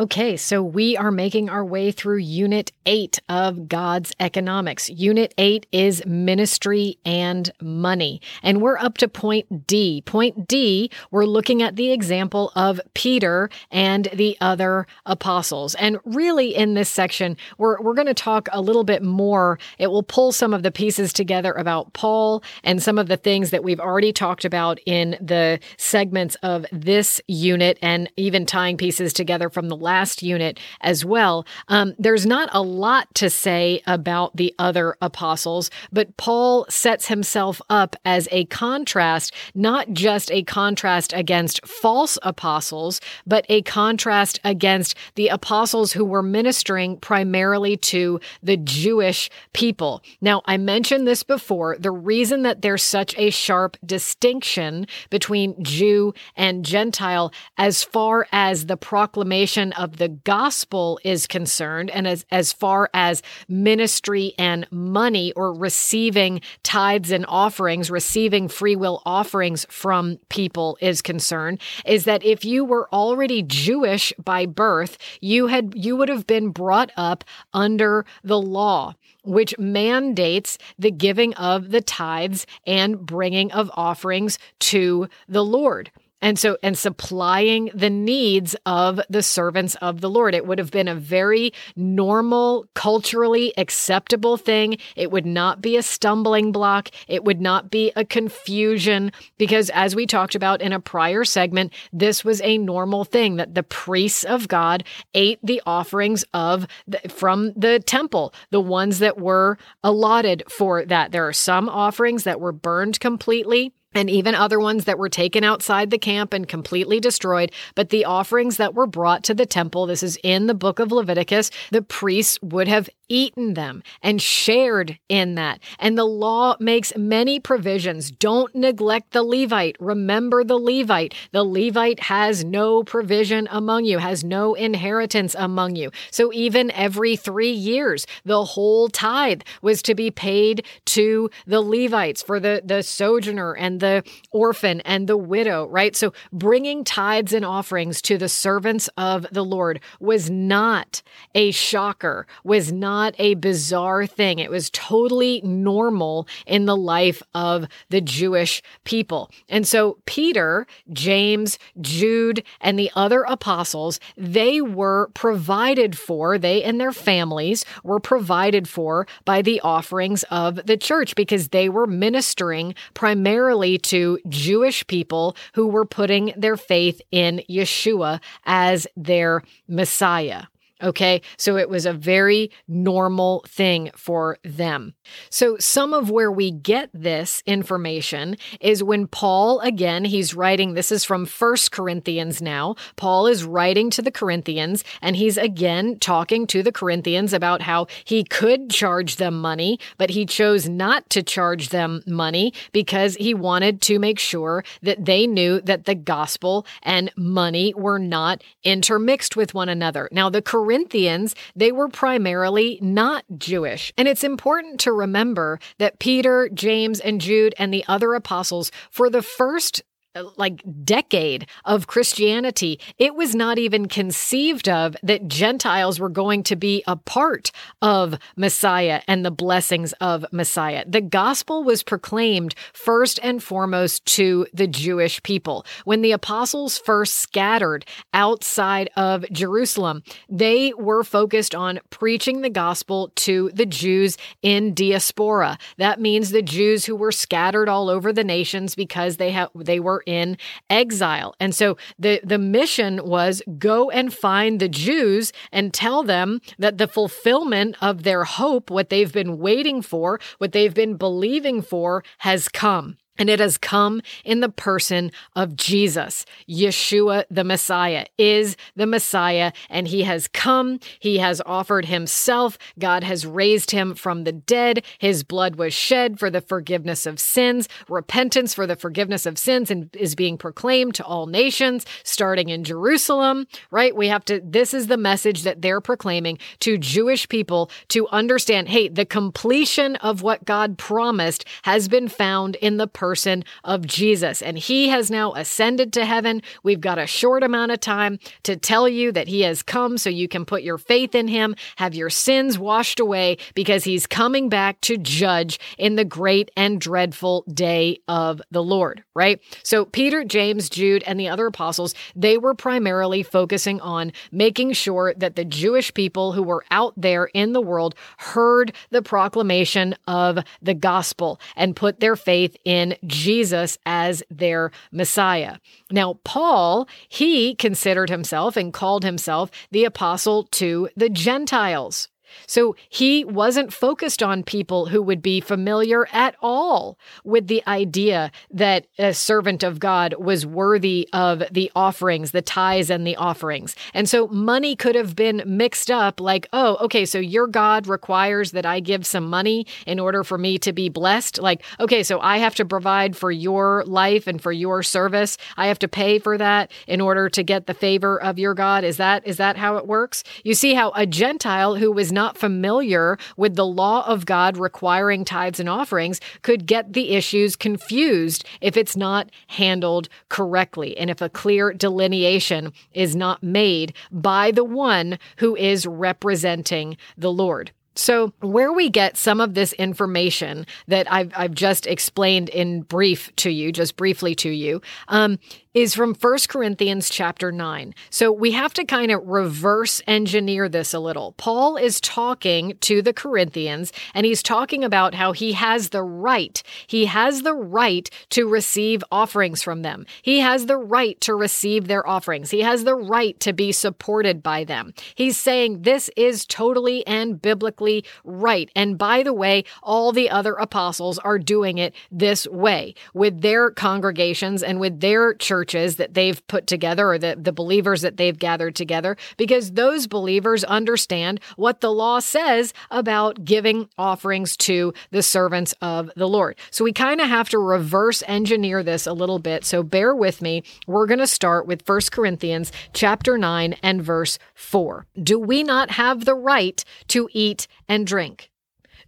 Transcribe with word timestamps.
Okay, 0.00 0.38
so 0.38 0.62
we 0.62 0.96
are 0.96 1.10
making 1.10 1.50
our 1.50 1.62
way 1.62 1.92
through 1.92 2.16
Unit 2.16 2.72
8 2.86 3.18
of 3.28 3.68
God's 3.68 4.14
Economics. 4.18 4.88
Unit 4.88 5.34
8 5.36 5.66
is 5.72 6.02
ministry 6.06 6.96
and 7.04 7.52
money. 7.60 8.22
And 8.42 8.62
we're 8.62 8.78
up 8.78 8.96
to 8.96 9.08
point 9.08 9.66
D. 9.66 10.02
Point 10.06 10.48
D, 10.48 10.90
we're 11.10 11.26
looking 11.26 11.62
at 11.62 11.76
the 11.76 11.92
example 11.92 12.50
of 12.56 12.80
Peter 12.94 13.50
and 13.70 14.08
the 14.14 14.38
other 14.40 14.86
apostles. 15.04 15.74
And 15.74 15.98
really, 16.06 16.54
in 16.56 16.72
this 16.72 16.88
section, 16.88 17.36
we're, 17.58 17.78
we're 17.82 17.92
going 17.92 18.06
to 18.06 18.14
talk 18.14 18.48
a 18.52 18.62
little 18.62 18.84
bit 18.84 19.02
more. 19.02 19.58
It 19.76 19.88
will 19.88 20.02
pull 20.02 20.32
some 20.32 20.54
of 20.54 20.62
the 20.62 20.72
pieces 20.72 21.12
together 21.12 21.52
about 21.52 21.92
Paul 21.92 22.42
and 22.64 22.82
some 22.82 22.98
of 22.98 23.08
the 23.08 23.18
things 23.18 23.50
that 23.50 23.62
we've 23.62 23.78
already 23.78 24.14
talked 24.14 24.46
about 24.46 24.80
in 24.86 25.18
the 25.20 25.60
segments 25.76 26.36
of 26.36 26.64
this 26.72 27.20
unit 27.28 27.78
and 27.82 28.10
even 28.16 28.46
tying 28.46 28.78
pieces 28.78 29.12
together 29.12 29.50
from 29.50 29.68
the 29.68 29.76
last 29.90 30.22
unit 30.22 30.60
as 30.80 31.04
well. 31.04 31.44
Um, 31.66 31.94
there's 31.98 32.24
not 32.24 32.48
a 32.52 32.62
lot 32.62 33.12
to 33.16 33.28
say 33.28 33.82
about 33.88 34.36
the 34.36 34.54
other 34.56 34.96
apostles, 35.02 35.68
but 35.90 36.16
Paul 36.16 36.64
sets 36.68 37.08
himself 37.08 37.60
up 37.68 37.96
as 38.04 38.28
a 38.30 38.44
contrast, 38.46 39.34
not 39.52 39.92
just 39.92 40.30
a 40.30 40.44
contrast 40.44 41.12
against 41.12 41.66
false 41.66 42.18
apostles, 42.22 43.00
but 43.26 43.44
a 43.48 43.62
contrast 43.62 44.38
against 44.44 44.94
the 45.16 45.26
apostles 45.26 45.92
who 45.92 46.04
were 46.04 46.22
ministering 46.22 46.96
primarily 46.98 47.76
to 47.76 48.20
the 48.42 48.56
Jewish 48.56 49.28
people. 49.52 50.02
Now, 50.20 50.42
I 50.44 50.56
mentioned 50.56 51.04
this 51.08 51.24
before. 51.24 51.76
The 51.78 51.90
reason 51.90 52.42
that 52.42 52.62
there's 52.62 52.84
such 52.84 53.12
a 53.18 53.30
sharp 53.30 53.76
distinction 53.84 54.86
between 55.10 55.60
Jew 55.64 56.14
and 56.36 56.64
Gentile 56.64 57.32
as 57.56 57.82
far 57.82 58.28
as 58.30 58.66
the 58.66 58.76
proclamation 58.76 59.72
of 59.80 59.96
the 59.96 60.08
gospel 60.08 61.00
is 61.02 61.26
concerned, 61.26 61.90
and 61.90 62.06
as, 62.06 62.26
as 62.30 62.52
far 62.52 62.90
as 62.92 63.22
ministry 63.48 64.34
and 64.38 64.66
money 64.70 65.32
or 65.32 65.54
receiving 65.54 66.42
tithes 66.62 67.10
and 67.10 67.24
offerings, 67.26 67.90
receiving 67.90 68.46
free 68.46 68.76
will 68.76 69.02
offerings 69.06 69.66
from 69.70 70.18
people 70.28 70.76
is 70.82 71.00
concerned, 71.00 71.58
is 71.86 72.04
that 72.04 72.22
if 72.22 72.44
you 72.44 72.62
were 72.62 72.88
already 72.92 73.42
Jewish 73.42 74.12
by 74.22 74.44
birth, 74.44 74.98
you 75.22 75.46
had 75.46 75.72
you 75.74 75.96
would 75.96 76.10
have 76.10 76.26
been 76.26 76.50
brought 76.50 76.92
up 76.96 77.24
under 77.54 78.04
the 78.22 78.40
law 78.40 78.94
which 79.22 79.58
mandates 79.58 80.58
the 80.78 80.90
giving 80.90 81.34
of 81.34 81.70
the 81.70 81.80
tithes 81.80 82.46
and 82.66 83.00
bringing 83.00 83.52
of 83.52 83.70
offerings 83.74 84.38
to 84.58 85.08
the 85.28 85.44
Lord. 85.44 85.90
And 86.22 86.38
so, 86.38 86.58
and 86.62 86.76
supplying 86.76 87.70
the 87.74 87.90
needs 87.90 88.54
of 88.66 89.00
the 89.08 89.22
servants 89.22 89.74
of 89.76 90.00
the 90.00 90.10
Lord. 90.10 90.34
It 90.34 90.46
would 90.46 90.58
have 90.58 90.70
been 90.70 90.88
a 90.88 90.94
very 90.94 91.52
normal, 91.76 92.66
culturally 92.74 93.54
acceptable 93.56 94.36
thing. 94.36 94.76
It 94.96 95.10
would 95.10 95.26
not 95.26 95.62
be 95.62 95.76
a 95.76 95.82
stumbling 95.82 96.52
block. 96.52 96.90
It 97.08 97.24
would 97.24 97.40
not 97.40 97.70
be 97.70 97.92
a 97.96 98.04
confusion 98.04 99.12
because, 99.38 99.70
as 99.70 99.96
we 99.96 100.06
talked 100.06 100.34
about 100.34 100.60
in 100.60 100.72
a 100.72 100.80
prior 100.80 101.24
segment, 101.24 101.72
this 101.92 102.24
was 102.24 102.40
a 102.42 102.58
normal 102.58 103.04
thing 103.04 103.36
that 103.36 103.54
the 103.54 103.62
priests 103.62 104.24
of 104.24 104.48
God 104.48 104.84
ate 105.14 105.38
the 105.42 105.62
offerings 105.66 106.24
of 106.34 106.66
the, 106.86 107.00
from 107.08 107.52
the 107.54 107.80
temple, 107.80 108.34
the 108.50 108.60
ones 108.60 108.98
that 108.98 109.18
were 109.18 109.56
allotted 109.82 110.42
for 110.48 110.84
that. 110.84 111.12
There 111.12 111.26
are 111.26 111.32
some 111.32 111.68
offerings 111.68 112.24
that 112.24 112.40
were 112.40 112.52
burned 112.52 113.00
completely 113.00 113.72
and 113.92 114.08
even 114.08 114.34
other 114.34 114.60
ones 114.60 114.84
that 114.84 114.98
were 114.98 115.08
taken 115.08 115.42
outside 115.42 115.90
the 115.90 115.98
camp 115.98 116.32
and 116.32 116.46
completely 116.46 117.00
destroyed. 117.00 117.50
But 117.74 117.88
the 117.88 118.04
offerings 118.04 118.56
that 118.56 118.74
were 118.74 118.86
brought 118.86 119.24
to 119.24 119.34
the 119.34 119.46
temple, 119.46 119.86
this 119.86 120.02
is 120.02 120.18
in 120.22 120.46
the 120.46 120.54
book 120.54 120.78
of 120.78 120.92
Leviticus, 120.92 121.50
the 121.70 121.82
priests 121.82 122.38
would 122.40 122.68
have 122.68 122.88
eaten 123.08 123.54
them 123.54 123.82
and 124.02 124.22
shared 124.22 124.98
in 125.08 125.34
that. 125.34 125.60
And 125.80 125.98
the 125.98 126.04
law 126.04 126.56
makes 126.60 126.96
many 126.96 127.40
provisions. 127.40 128.12
Don't 128.12 128.54
neglect 128.54 129.10
the 129.10 129.24
Levite. 129.24 129.76
Remember 129.80 130.44
the 130.44 130.58
Levite. 130.58 131.12
The 131.32 131.42
Levite 131.42 132.00
has 132.00 132.44
no 132.44 132.84
provision 132.84 133.48
among 133.50 133.84
you, 133.86 133.98
has 133.98 134.22
no 134.22 134.54
inheritance 134.54 135.34
among 135.36 135.74
you. 135.74 135.90
So 136.12 136.32
even 136.32 136.70
every 136.70 137.16
three 137.16 137.50
years, 137.50 138.06
the 138.24 138.44
whole 138.44 138.88
tithe 138.88 139.42
was 139.60 139.82
to 139.82 139.96
be 139.96 140.12
paid 140.12 140.64
to 140.86 141.28
the 141.46 141.60
Levites 141.60 142.22
for 142.22 142.38
the, 142.38 142.62
the 142.64 142.84
sojourner 142.84 143.54
and 143.54 143.79
the 143.80 144.04
orphan 144.30 144.80
and 144.82 145.06
the 145.06 145.16
widow, 145.16 145.66
right? 145.66 145.96
So 145.96 146.12
bringing 146.32 146.84
tithes 146.84 147.32
and 147.32 147.44
offerings 147.44 148.00
to 148.02 148.16
the 148.16 148.28
servants 148.28 148.88
of 148.96 149.26
the 149.32 149.44
Lord 149.44 149.80
was 149.98 150.30
not 150.30 151.02
a 151.34 151.50
shocker, 151.50 152.26
was 152.44 152.72
not 152.72 153.14
a 153.18 153.34
bizarre 153.34 154.06
thing. 154.06 154.38
It 154.38 154.50
was 154.50 154.70
totally 154.70 155.40
normal 155.42 156.28
in 156.46 156.66
the 156.66 156.76
life 156.76 157.22
of 157.34 157.66
the 157.88 158.00
Jewish 158.00 158.62
people. 158.84 159.30
And 159.48 159.66
so 159.66 159.98
Peter, 160.06 160.66
James, 160.92 161.58
Jude, 161.80 162.44
and 162.60 162.78
the 162.78 162.90
other 162.94 163.22
apostles, 163.22 164.00
they 164.16 164.60
were 164.60 165.10
provided 165.14 165.98
for, 165.98 166.38
they 166.38 166.62
and 166.62 166.80
their 166.80 166.92
families 166.92 167.64
were 167.82 168.00
provided 168.00 168.68
for 168.68 169.06
by 169.24 169.42
the 169.42 169.60
offerings 169.60 170.22
of 170.24 170.66
the 170.66 170.76
church 170.76 171.14
because 171.14 171.48
they 171.48 171.68
were 171.68 171.86
ministering 171.86 172.74
primarily 172.94 173.69
to 173.78 174.18
Jewish 174.28 174.86
people 174.86 175.36
who 175.54 175.66
were 175.66 175.84
putting 175.84 176.32
their 176.36 176.56
faith 176.56 177.00
in 177.10 177.42
Yeshua 177.48 178.20
as 178.44 178.86
their 178.96 179.42
Messiah. 179.68 180.44
Okay. 180.82 181.20
So 181.36 181.56
it 181.56 181.68
was 181.68 181.86
a 181.86 181.92
very 181.92 182.50
normal 182.66 183.44
thing 183.46 183.90
for 183.94 184.38
them. 184.44 184.94
So 185.28 185.56
some 185.58 185.92
of 185.92 186.10
where 186.10 186.32
we 186.32 186.50
get 186.50 186.90
this 186.94 187.42
information 187.46 188.36
is 188.60 188.82
when 188.82 189.06
Paul, 189.06 189.60
again, 189.60 190.04
he's 190.04 190.34
writing, 190.34 190.74
this 190.74 190.90
is 190.90 191.04
from 191.04 191.26
First 191.26 191.70
Corinthians 191.72 192.40
now. 192.40 192.76
Paul 192.96 193.26
is 193.26 193.44
writing 193.44 193.90
to 193.90 194.02
the 194.02 194.10
Corinthians 194.10 194.84
and 195.02 195.16
he's 195.16 195.36
again 195.36 195.98
talking 195.98 196.46
to 196.48 196.62
the 196.62 196.72
Corinthians 196.72 197.32
about 197.32 197.62
how 197.62 197.86
he 198.04 198.24
could 198.24 198.70
charge 198.70 199.16
them 199.16 199.40
money, 199.40 199.78
but 199.98 200.10
he 200.10 200.24
chose 200.24 200.68
not 200.68 201.08
to 201.10 201.22
charge 201.22 201.68
them 201.68 202.02
money 202.06 202.52
because 202.72 203.16
he 203.16 203.34
wanted 203.34 203.82
to 203.82 203.98
make 203.98 204.18
sure 204.18 204.64
that 204.82 205.04
they 205.04 205.26
knew 205.26 205.60
that 205.60 205.84
the 205.84 205.94
gospel 205.94 206.66
and 206.82 207.12
money 207.16 207.74
were 207.76 207.98
not 207.98 208.42
intermixed 208.64 209.36
with 209.36 209.54
one 209.54 209.68
another. 209.68 210.08
Now, 210.12 210.30
the 210.30 210.42
Corinthians 210.42 210.69
Corinthians, 210.70 211.34
they 211.56 211.72
were 211.72 211.88
primarily 211.88 212.78
not 212.80 213.24
Jewish. 213.36 213.92
And 213.98 214.06
it's 214.06 214.22
important 214.22 214.78
to 214.80 214.92
remember 214.92 215.58
that 215.78 215.98
Peter, 215.98 216.48
James, 216.54 217.00
and 217.00 217.20
Jude 217.20 217.56
and 217.58 217.74
the 217.74 217.84
other 217.88 218.14
apostles, 218.14 218.70
for 218.88 219.10
the 219.10 219.20
first 219.20 219.82
Uh, 220.16 220.24
like 220.36 220.60
decade 220.84 221.46
of 221.64 221.86
Christianity, 221.86 222.80
it 222.98 223.14
was 223.14 223.32
not 223.32 223.58
even 223.58 223.86
conceived 223.86 224.68
of 224.68 224.96
that 225.04 225.28
Gentiles 225.28 226.00
were 226.00 226.08
going 226.08 226.42
to 226.42 226.56
be 226.56 226.82
a 226.88 226.96
part 226.96 227.52
of 227.80 228.18
Messiah 228.36 229.02
and 229.06 229.24
the 229.24 229.30
blessings 229.30 229.92
of 230.00 230.26
Messiah. 230.32 230.84
The 230.84 231.00
gospel 231.00 231.62
was 231.62 231.84
proclaimed 231.84 232.56
first 232.72 233.20
and 233.22 233.40
foremost 233.40 234.04
to 234.16 234.48
the 234.52 234.66
Jewish 234.66 235.22
people. 235.22 235.64
When 235.84 236.02
the 236.02 236.10
apostles 236.10 236.76
first 236.76 237.14
scattered 237.14 237.84
outside 238.12 238.90
of 238.96 239.24
Jerusalem, 239.30 240.02
they 240.28 240.72
were 240.76 241.04
focused 241.04 241.54
on 241.54 241.78
preaching 241.90 242.40
the 242.40 242.50
gospel 242.50 243.12
to 243.14 243.52
the 243.54 243.66
Jews 243.66 244.16
in 244.42 244.74
diaspora. 244.74 245.56
That 245.76 246.00
means 246.00 246.30
the 246.30 246.42
Jews 246.42 246.86
who 246.86 246.96
were 246.96 247.12
scattered 247.12 247.68
all 247.68 247.88
over 247.88 248.12
the 248.12 248.24
nations 248.24 248.74
because 248.74 249.16
they 249.16 249.30
have 249.30 249.50
they 249.54 249.78
were 249.78 249.99
in 250.06 250.36
exile. 250.68 251.34
And 251.40 251.54
so 251.54 251.76
the, 251.98 252.20
the 252.24 252.38
mission 252.38 253.04
was 253.04 253.42
go 253.58 253.90
and 253.90 254.12
find 254.12 254.60
the 254.60 254.68
Jews 254.68 255.32
and 255.52 255.72
tell 255.72 256.02
them 256.02 256.40
that 256.58 256.78
the 256.78 256.88
fulfillment 256.88 257.76
of 257.80 258.02
their 258.02 258.24
hope, 258.24 258.70
what 258.70 258.88
they've 258.90 259.12
been 259.12 259.38
waiting 259.38 259.82
for, 259.82 260.20
what 260.38 260.52
they've 260.52 260.74
been 260.74 260.96
believing 260.96 261.62
for, 261.62 262.04
has 262.18 262.48
come. 262.48 262.96
And 263.20 263.28
it 263.28 263.38
has 263.38 263.58
come 263.58 264.00
in 264.24 264.40
the 264.40 264.48
person 264.48 265.12
of 265.36 265.54
Jesus. 265.54 266.24
Yeshua, 266.48 267.24
the 267.30 267.44
Messiah, 267.44 268.06
is 268.16 268.56
the 268.76 268.86
Messiah, 268.86 269.52
and 269.68 269.86
he 269.86 270.04
has 270.04 270.26
come. 270.26 270.80
He 270.98 271.18
has 271.18 271.42
offered 271.44 271.84
himself. 271.84 272.56
God 272.78 273.04
has 273.04 273.26
raised 273.26 273.72
him 273.72 273.94
from 273.94 274.24
the 274.24 274.32
dead. 274.32 274.82
His 274.98 275.22
blood 275.22 275.56
was 275.56 275.74
shed 275.74 276.18
for 276.18 276.30
the 276.30 276.40
forgiveness 276.40 277.04
of 277.04 277.20
sins. 277.20 277.68
Repentance 277.90 278.54
for 278.54 278.66
the 278.66 278.74
forgiveness 278.74 279.26
of 279.26 279.36
sins 279.36 279.70
and 279.70 279.94
is 279.94 280.14
being 280.14 280.38
proclaimed 280.38 280.94
to 280.94 281.04
all 281.04 281.26
nations, 281.26 281.84
starting 282.02 282.48
in 282.48 282.64
Jerusalem, 282.64 283.46
right? 283.70 283.94
We 283.94 284.08
have 284.08 284.24
to, 284.24 284.40
this 284.42 284.72
is 284.72 284.86
the 284.86 284.96
message 284.96 285.42
that 285.42 285.60
they're 285.60 285.82
proclaiming 285.82 286.38
to 286.60 286.78
Jewish 286.78 287.28
people 287.28 287.70
to 287.88 288.08
understand 288.08 288.70
hey, 288.70 288.88
the 288.88 289.04
completion 289.04 289.96
of 289.96 290.22
what 290.22 290.46
God 290.46 290.78
promised 290.78 291.44
has 291.64 291.86
been 291.86 292.08
found 292.08 292.56
in 292.56 292.78
the 292.78 292.86
person 292.86 293.09
person 293.10 293.42
of 293.64 293.84
Jesus. 293.88 294.40
And 294.40 294.56
he 294.56 294.88
has 294.90 295.10
now 295.10 295.32
ascended 295.34 295.92
to 295.94 296.04
heaven. 296.04 296.42
We've 296.62 296.80
got 296.80 296.96
a 296.96 297.08
short 297.08 297.42
amount 297.42 297.72
of 297.72 297.80
time 297.80 298.20
to 298.44 298.56
tell 298.56 298.88
you 298.88 299.10
that 299.10 299.26
he 299.26 299.40
has 299.40 299.64
come 299.64 299.98
so 299.98 300.08
you 300.08 300.28
can 300.28 300.44
put 300.44 300.62
your 300.62 300.78
faith 300.78 301.16
in 301.16 301.26
him, 301.26 301.56
have 301.74 301.92
your 301.92 302.08
sins 302.08 302.56
washed 302.56 303.00
away, 303.00 303.38
because 303.56 303.82
he's 303.82 304.06
coming 304.06 304.48
back 304.48 304.80
to 304.82 304.96
judge 304.96 305.58
in 305.76 305.96
the 305.96 306.04
great 306.04 306.52
and 306.56 306.80
dreadful 306.80 307.42
day 307.52 307.98
of 308.06 308.40
the 308.52 308.62
Lord, 308.62 309.02
right? 309.16 309.40
So 309.64 309.86
Peter, 309.86 310.22
James, 310.22 310.70
Jude, 310.70 311.02
and 311.02 311.18
the 311.18 311.28
other 311.28 311.46
apostles, 311.46 311.96
they 312.14 312.38
were 312.38 312.54
primarily 312.54 313.24
focusing 313.24 313.80
on 313.80 314.12
making 314.30 314.74
sure 314.74 315.14
that 315.16 315.34
the 315.34 315.44
Jewish 315.44 315.92
people 315.94 316.30
who 316.30 316.44
were 316.44 316.64
out 316.70 316.94
there 316.96 317.24
in 317.34 317.54
the 317.54 317.60
world 317.60 317.96
heard 318.18 318.72
the 318.90 319.02
proclamation 319.02 319.96
of 320.06 320.38
the 320.62 320.74
gospel 320.74 321.40
and 321.56 321.74
put 321.74 321.98
their 321.98 322.14
faith 322.14 322.56
in 322.64 322.94
Jesus 323.06 323.78
as 323.86 324.22
their 324.30 324.70
Messiah. 324.92 325.56
Now, 325.90 326.18
Paul, 326.24 326.88
he 327.08 327.54
considered 327.54 328.10
himself 328.10 328.56
and 328.56 328.72
called 328.72 329.04
himself 329.04 329.50
the 329.70 329.84
apostle 329.84 330.44
to 330.52 330.88
the 330.96 331.08
Gentiles. 331.08 332.08
So 332.46 332.76
he 332.88 333.24
wasn't 333.24 333.72
focused 333.72 334.22
on 334.22 334.42
people 334.42 334.86
who 334.86 335.02
would 335.02 335.22
be 335.22 335.40
familiar 335.40 336.06
at 336.12 336.36
all 336.40 336.98
with 337.24 337.46
the 337.46 337.62
idea 337.66 338.30
that 338.50 338.86
a 338.98 339.14
servant 339.14 339.62
of 339.62 339.78
God 339.78 340.14
was 340.18 340.46
worthy 340.46 341.08
of 341.12 341.42
the 341.50 341.70
offerings, 341.74 342.30
the 342.30 342.42
tithes 342.42 342.90
and 342.90 343.06
the 343.06 343.16
offerings. 343.16 343.74
And 343.94 344.08
so 344.08 344.28
money 344.28 344.76
could 344.76 344.94
have 344.94 345.16
been 345.16 345.42
mixed 345.46 345.90
up 345.90 346.20
like, 346.20 346.48
oh, 346.52 346.76
okay, 346.76 347.04
so 347.04 347.18
your 347.18 347.46
God 347.46 347.86
requires 347.86 348.52
that 348.52 348.66
I 348.66 348.80
give 348.80 349.06
some 349.06 349.28
money 349.28 349.66
in 349.86 349.98
order 349.98 350.24
for 350.24 350.38
me 350.38 350.58
to 350.58 350.72
be 350.72 350.88
blessed. 350.88 351.40
Like, 351.40 351.62
okay, 351.78 352.02
so 352.02 352.20
I 352.20 352.38
have 352.38 352.54
to 352.56 352.64
provide 352.64 353.16
for 353.16 353.30
your 353.30 353.84
life 353.86 354.26
and 354.26 354.40
for 354.40 354.52
your 354.52 354.82
service. 354.82 355.36
I 355.56 355.66
have 355.66 355.78
to 355.80 355.88
pay 355.88 356.18
for 356.18 356.38
that 356.38 356.70
in 356.86 357.00
order 357.00 357.28
to 357.30 357.42
get 357.42 357.66
the 357.66 357.74
favor 357.74 358.20
of 358.20 358.38
your 358.38 358.54
God. 358.54 358.84
Is 358.84 358.96
that 358.98 359.26
is 359.26 359.36
that 359.38 359.56
how 359.56 359.76
it 359.76 359.86
works? 359.86 360.22
You 360.44 360.54
see 360.54 360.74
how 360.74 360.92
a 360.94 361.06
Gentile 361.06 361.76
who 361.76 361.90
was 361.90 362.12
not 362.12 362.19
not 362.20 362.36
familiar 362.36 363.16
with 363.38 363.56
the 363.56 363.64
law 363.64 364.06
of 364.06 364.26
God 364.26 364.58
requiring 364.58 365.24
tithes 365.24 365.58
and 365.58 365.70
offerings 365.70 366.20
could 366.42 366.66
get 366.66 366.92
the 366.92 367.12
issues 367.14 367.56
confused 367.56 368.44
if 368.60 368.76
it's 368.76 368.94
not 368.94 369.30
handled 369.46 370.10
correctly 370.28 370.94
and 370.98 371.08
if 371.08 371.22
a 371.22 371.30
clear 371.30 371.72
delineation 371.72 372.74
is 372.92 373.16
not 373.16 373.42
made 373.42 373.94
by 374.12 374.50
the 374.50 374.64
one 374.64 375.18
who 375.38 375.56
is 375.56 375.86
representing 375.86 376.98
the 377.16 377.32
Lord. 377.32 377.72
So, 377.94 378.32
where 378.40 378.72
we 378.72 378.88
get 378.88 379.16
some 379.16 379.40
of 379.40 379.54
this 379.54 379.72
information 379.74 380.66
that 380.88 381.10
I've, 381.12 381.32
I've 381.36 381.54
just 381.54 381.86
explained 381.86 382.48
in 382.48 382.82
brief 382.82 383.34
to 383.36 383.50
you, 383.50 383.72
just 383.72 383.96
briefly 383.96 384.34
to 384.36 384.50
you, 384.50 384.80
um, 385.08 385.38
is 385.72 385.94
from 385.94 386.14
1 386.14 386.38
Corinthians 386.48 387.08
chapter 387.08 387.52
9. 387.52 387.94
So 388.10 388.32
we 388.32 388.50
have 388.52 388.74
to 388.74 388.84
kind 388.84 389.12
of 389.12 389.24
reverse 389.24 390.02
engineer 390.06 390.68
this 390.68 390.92
a 390.92 390.98
little. 390.98 391.32
Paul 391.32 391.76
is 391.76 392.00
talking 392.00 392.76
to 392.80 393.02
the 393.02 393.12
Corinthians 393.12 393.92
and 394.12 394.26
he's 394.26 394.42
talking 394.42 394.82
about 394.82 395.14
how 395.14 395.32
he 395.32 395.52
has 395.52 395.90
the 395.90 396.02
right. 396.02 396.60
He 396.88 397.04
has 397.06 397.42
the 397.42 397.54
right 397.54 398.10
to 398.30 398.48
receive 398.48 399.04
offerings 399.12 399.62
from 399.62 399.82
them. 399.82 400.06
He 400.22 400.40
has 400.40 400.66
the 400.66 400.76
right 400.76 401.20
to 401.20 401.34
receive 401.34 401.86
their 401.86 402.06
offerings. 402.06 402.50
He 402.50 402.60
has 402.60 402.82
the 402.82 402.96
right 402.96 403.38
to 403.40 403.52
be 403.52 403.70
supported 403.70 404.42
by 404.42 404.64
them. 404.64 404.92
He's 405.14 405.38
saying 405.38 405.82
this 405.82 406.10
is 406.16 406.44
totally 406.46 407.06
and 407.06 407.40
biblically 407.40 407.79
right. 408.24 408.70
And 408.76 408.98
by 408.98 409.22
the 409.22 409.32
way, 409.32 409.64
all 409.82 410.12
the 410.12 410.30
other 410.30 410.54
apostles 410.54 411.18
are 411.18 411.38
doing 411.38 411.78
it 411.78 411.94
this 412.10 412.46
way 412.48 412.94
with 413.14 413.40
their 413.40 413.70
congregations 413.70 414.62
and 414.62 414.80
with 414.80 415.00
their 415.00 415.34
churches 415.34 415.70
churches 415.70 415.96
that 415.96 416.14
they've 416.14 416.46
put 416.46 416.66
together 416.66 417.10
or 417.10 417.18
the, 417.18 417.36
the 417.38 417.52
believers 417.52 418.02
that 418.02 418.16
they've 418.16 418.38
gathered 418.38 418.74
together 418.74 419.16
because 419.36 419.72
those 419.72 420.06
believers 420.06 420.64
understand 420.64 421.40
what 421.56 421.80
the 421.80 421.90
law 421.90 422.18
says 422.18 422.72
about 422.90 423.44
giving 423.44 423.88
offerings 423.98 424.56
to 424.56 424.92
the 425.10 425.22
servants 425.22 425.74
of 425.82 426.10
the 426.16 426.28
Lord. 426.28 426.56
So 426.70 426.84
we 426.84 426.92
kind 426.92 427.20
of 427.20 427.28
have 427.28 427.48
to 427.50 427.58
reverse 427.58 428.22
engineer 428.26 428.82
this 428.82 429.06
a 429.06 429.12
little 429.12 429.38
bit. 429.38 429.64
So 429.64 429.82
bear 429.82 430.14
with 430.14 430.42
me. 430.42 430.62
We're 430.86 431.06
going 431.06 431.18
to 431.18 431.26
start 431.26 431.66
with 431.66 431.86
1 431.86 432.00
Corinthians 432.10 432.72
chapter 432.92 433.36
9 433.36 433.76
and 433.82 434.02
verse 434.02 434.38
4. 434.54 435.06
Do 435.22 435.38
we 435.38 435.62
not 435.62 435.92
have 435.92 436.24
the 436.24 436.34
right 436.34 436.84
to 437.08 437.28
eat 437.32 437.68
and 437.88 438.06
drink? 438.06 438.50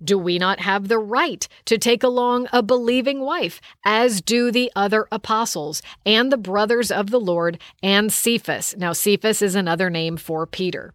Do 0.02 0.18
we 0.18 0.38
not 0.38 0.60
have 0.60 0.88
the 0.88 0.98
right 0.98 1.46
to 1.66 1.78
take 1.78 2.02
along 2.02 2.48
a 2.52 2.62
believing 2.62 3.20
wife, 3.20 3.60
as 3.84 4.20
do 4.20 4.50
the 4.50 4.72
other 4.74 5.06
apostles 5.12 5.82
and 6.04 6.32
the 6.32 6.36
brothers 6.36 6.90
of 6.90 7.10
the 7.10 7.20
Lord 7.20 7.58
and 7.82 8.12
Cephas? 8.12 8.74
Now, 8.76 8.92
Cephas 8.92 9.42
is 9.42 9.54
another 9.54 9.90
name 9.90 10.16
for 10.16 10.46
Peter. 10.46 10.94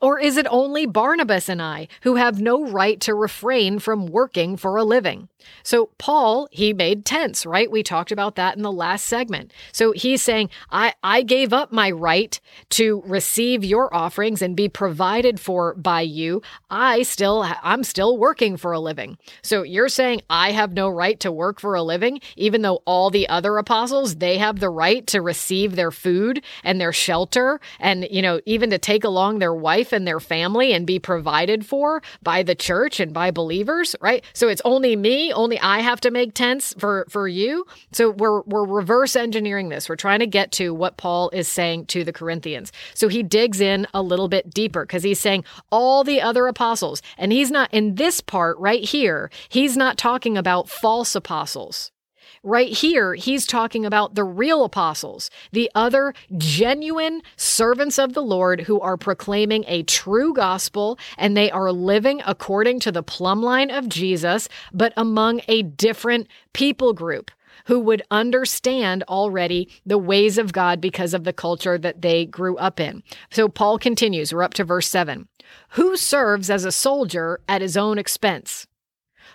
Or 0.00 0.20
is 0.20 0.36
it 0.36 0.46
only 0.50 0.84
Barnabas 0.84 1.48
and 1.48 1.62
I 1.62 1.88
who 2.02 2.16
have 2.16 2.40
no 2.40 2.64
right 2.64 3.00
to 3.00 3.14
refrain 3.14 3.78
from 3.78 4.06
working 4.06 4.56
for 4.56 4.76
a 4.76 4.84
living? 4.84 5.28
So, 5.62 5.90
Paul, 5.98 6.48
he 6.50 6.72
made 6.72 7.04
tents, 7.04 7.46
right? 7.46 7.70
We 7.70 7.82
talked 7.82 8.12
about 8.12 8.34
that 8.34 8.56
in 8.56 8.62
the 8.62 8.72
last 8.72 9.06
segment. 9.06 9.52
So, 9.72 9.92
he's 9.92 10.22
saying, 10.22 10.50
I, 10.70 10.94
I 11.02 11.22
gave 11.22 11.52
up 11.52 11.72
my 11.72 11.90
right 11.90 12.38
to 12.70 13.02
receive 13.06 13.64
your 13.64 13.94
offerings 13.94 14.42
and 14.42 14.56
be 14.56 14.68
provided 14.68 15.38
for 15.40 15.74
by 15.74 16.00
you. 16.00 16.42
I 16.68 17.02
still, 17.02 17.46
I'm 17.62 17.84
still 17.84 18.18
working 18.18 18.56
for 18.56 18.72
a 18.72 18.80
living. 18.80 19.18
So, 19.42 19.62
you're 19.62 19.88
saying 19.88 20.22
I 20.28 20.52
have 20.52 20.72
no 20.72 20.88
right 20.88 21.18
to 21.20 21.32
work 21.32 21.60
for 21.60 21.74
a 21.74 21.82
living, 21.82 22.20
even 22.36 22.62
though 22.62 22.82
all 22.84 23.10
the 23.10 23.28
other 23.28 23.56
apostles, 23.56 24.16
they 24.16 24.38
have 24.38 24.60
the 24.60 24.70
right 24.70 25.06
to 25.08 25.22
receive 25.22 25.76
their 25.76 25.90
food 25.90 26.42
and 26.64 26.80
their 26.80 26.92
shelter 26.92 27.60
and, 27.78 28.06
you 28.10 28.20
know, 28.20 28.40
even 28.46 28.70
to 28.70 28.78
take 28.78 29.04
along 29.04 29.38
their 29.38 29.54
wife 29.54 29.85
life 29.86 29.92
and 29.92 30.06
their 30.06 30.20
family 30.20 30.72
and 30.72 30.86
be 30.86 30.98
provided 30.98 31.64
for 31.64 32.02
by 32.22 32.42
the 32.42 32.54
church 32.54 33.00
and 33.00 33.12
by 33.12 33.30
believers, 33.30 33.94
right? 34.00 34.24
So 34.32 34.48
it's 34.48 34.62
only 34.64 34.96
me, 34.96 35.32
only 35.32 35.58
I 35.60 35.80
have 35.80 36.00
to 36.00 36.10
make 36.10 36.34
tents 36.34 36.74
for 36.78 37.06
for 37.08 37.28
you. 37.28 37.64
So 37.92 38.10
we're 38.10 38.42
we're 38.42 38.66
reverse 38.66 39.16
engineering 39.16 39.68
this. 39.68 39.88
We're 39.88 39.96
trying 39.96 40.20
to 40.20 40.26
get 40.26 40.50
to 40.52 40.74
what 40.74 40.96
Paul 40.96 41.30
is 41.32 41.48
saying 41.48 41.86
to 41.86 42.04
the 42.04 42.12
Corinthians. 42.12 42.72
So 42.94 43.08
he 43.08 43.22
digs 43.22 43.60
in 43.60 43.86
a 43.94 44.02
little 44.02 44.28
bit 44.28 44.50
deeper 44.50 44.84
because 44.84 45.04
he's 45.04 45.20
saying 45.20 45.44
all 45.70 46.04
the 46.04 46.20
other 46.20 46.46
apostles 46.46 47.02
and 47.18 47.32
he's 47.32 47.50
not 47.50 47.72
in 47.72 47.94
this 47.94 48.20
part 48.20 48.58
right 48.58 48.82
here. 48.84 49.30
He's 49.48 49.76
not 49.76 49.98
talking 49.98 50.36
about 50.36 50.68
false 50.68 51.14
apostles. 51.14 51.92
Right 52.42 52.72
here, 52.72 53.14
he's 53.14 53.46
talking 53.46 53.84
about 53.84 54.14
the 54.14 54.24
real 54.24 54.64
apostles, 54.64 55.30
the 55.52 55.70
other 55.74 56.14
genuine 56.36 57.22
servants 57.36 57.98
of 57.98 58.14
the 58.14 58.22
Lord 58.22 58.62
who 58.62 58.80
are 58.80 58.96
proclaiming 58.96 59.64
a 59.66 59.82
true 59.82 60.32
gospel 60.32 60.98
and 61.18 61.36
they 61.36 61.50
are 61.50 61.72
living 61.72 62.22
according 62.26 62.80
to 62.80 62.92
the 62.92 63.02
plumb 63.02 63.42
line 63.42 63.70
of 63.70 63.88
Jesus, 63.88 64.48
but 64.72 64.92
among 64.96 65.40
a 65.48 65.62
different 65.62 66.28
people 66.52 66.92
group 66.92 67.30
who 67.66 67.80
would 67.80 68.02
understand 68.10 69.02
already 69.08 69.68
the 69.84 69.98
ways 69.98 70.38
of 70.38 70.52
God 70.52 70.80
because 70.80 71.14
of 71.14 71.24
the 71.24 71.32
culture 71.32 71.78
that 71.78 72.02
they 72.02 72.24
grew 72.24 72.56
up 72.56 72.80
in. 72.80 73.02
So 73.30 73.48
Paul 73.48 73.78
continues, 73.78 74.32
we're 74.32 74.42
up 74.42 74.54
to 74.54 74.64
verse 74.64 74.88
7. 74.88 75.28
Who 75.70 75.96
serves 75.96 76.50
as 76.50 76.64
a 76.64 76.72
soldier 76.72 77.40
at 77.48 77.62
his 77.62 77.76
own 77.76 77.98
expense? 77.98 78.66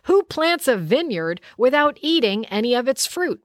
Who 0.04 0.24
plants 0.24 0.68
a 0.68 0.76
vineyard 0.76 1.40
without 1.58 1.98
eating 2.02 2.46
any 2.48 2.74
of 2.74 2.88
its 2.88 3.06
fruit? 3.06 3.42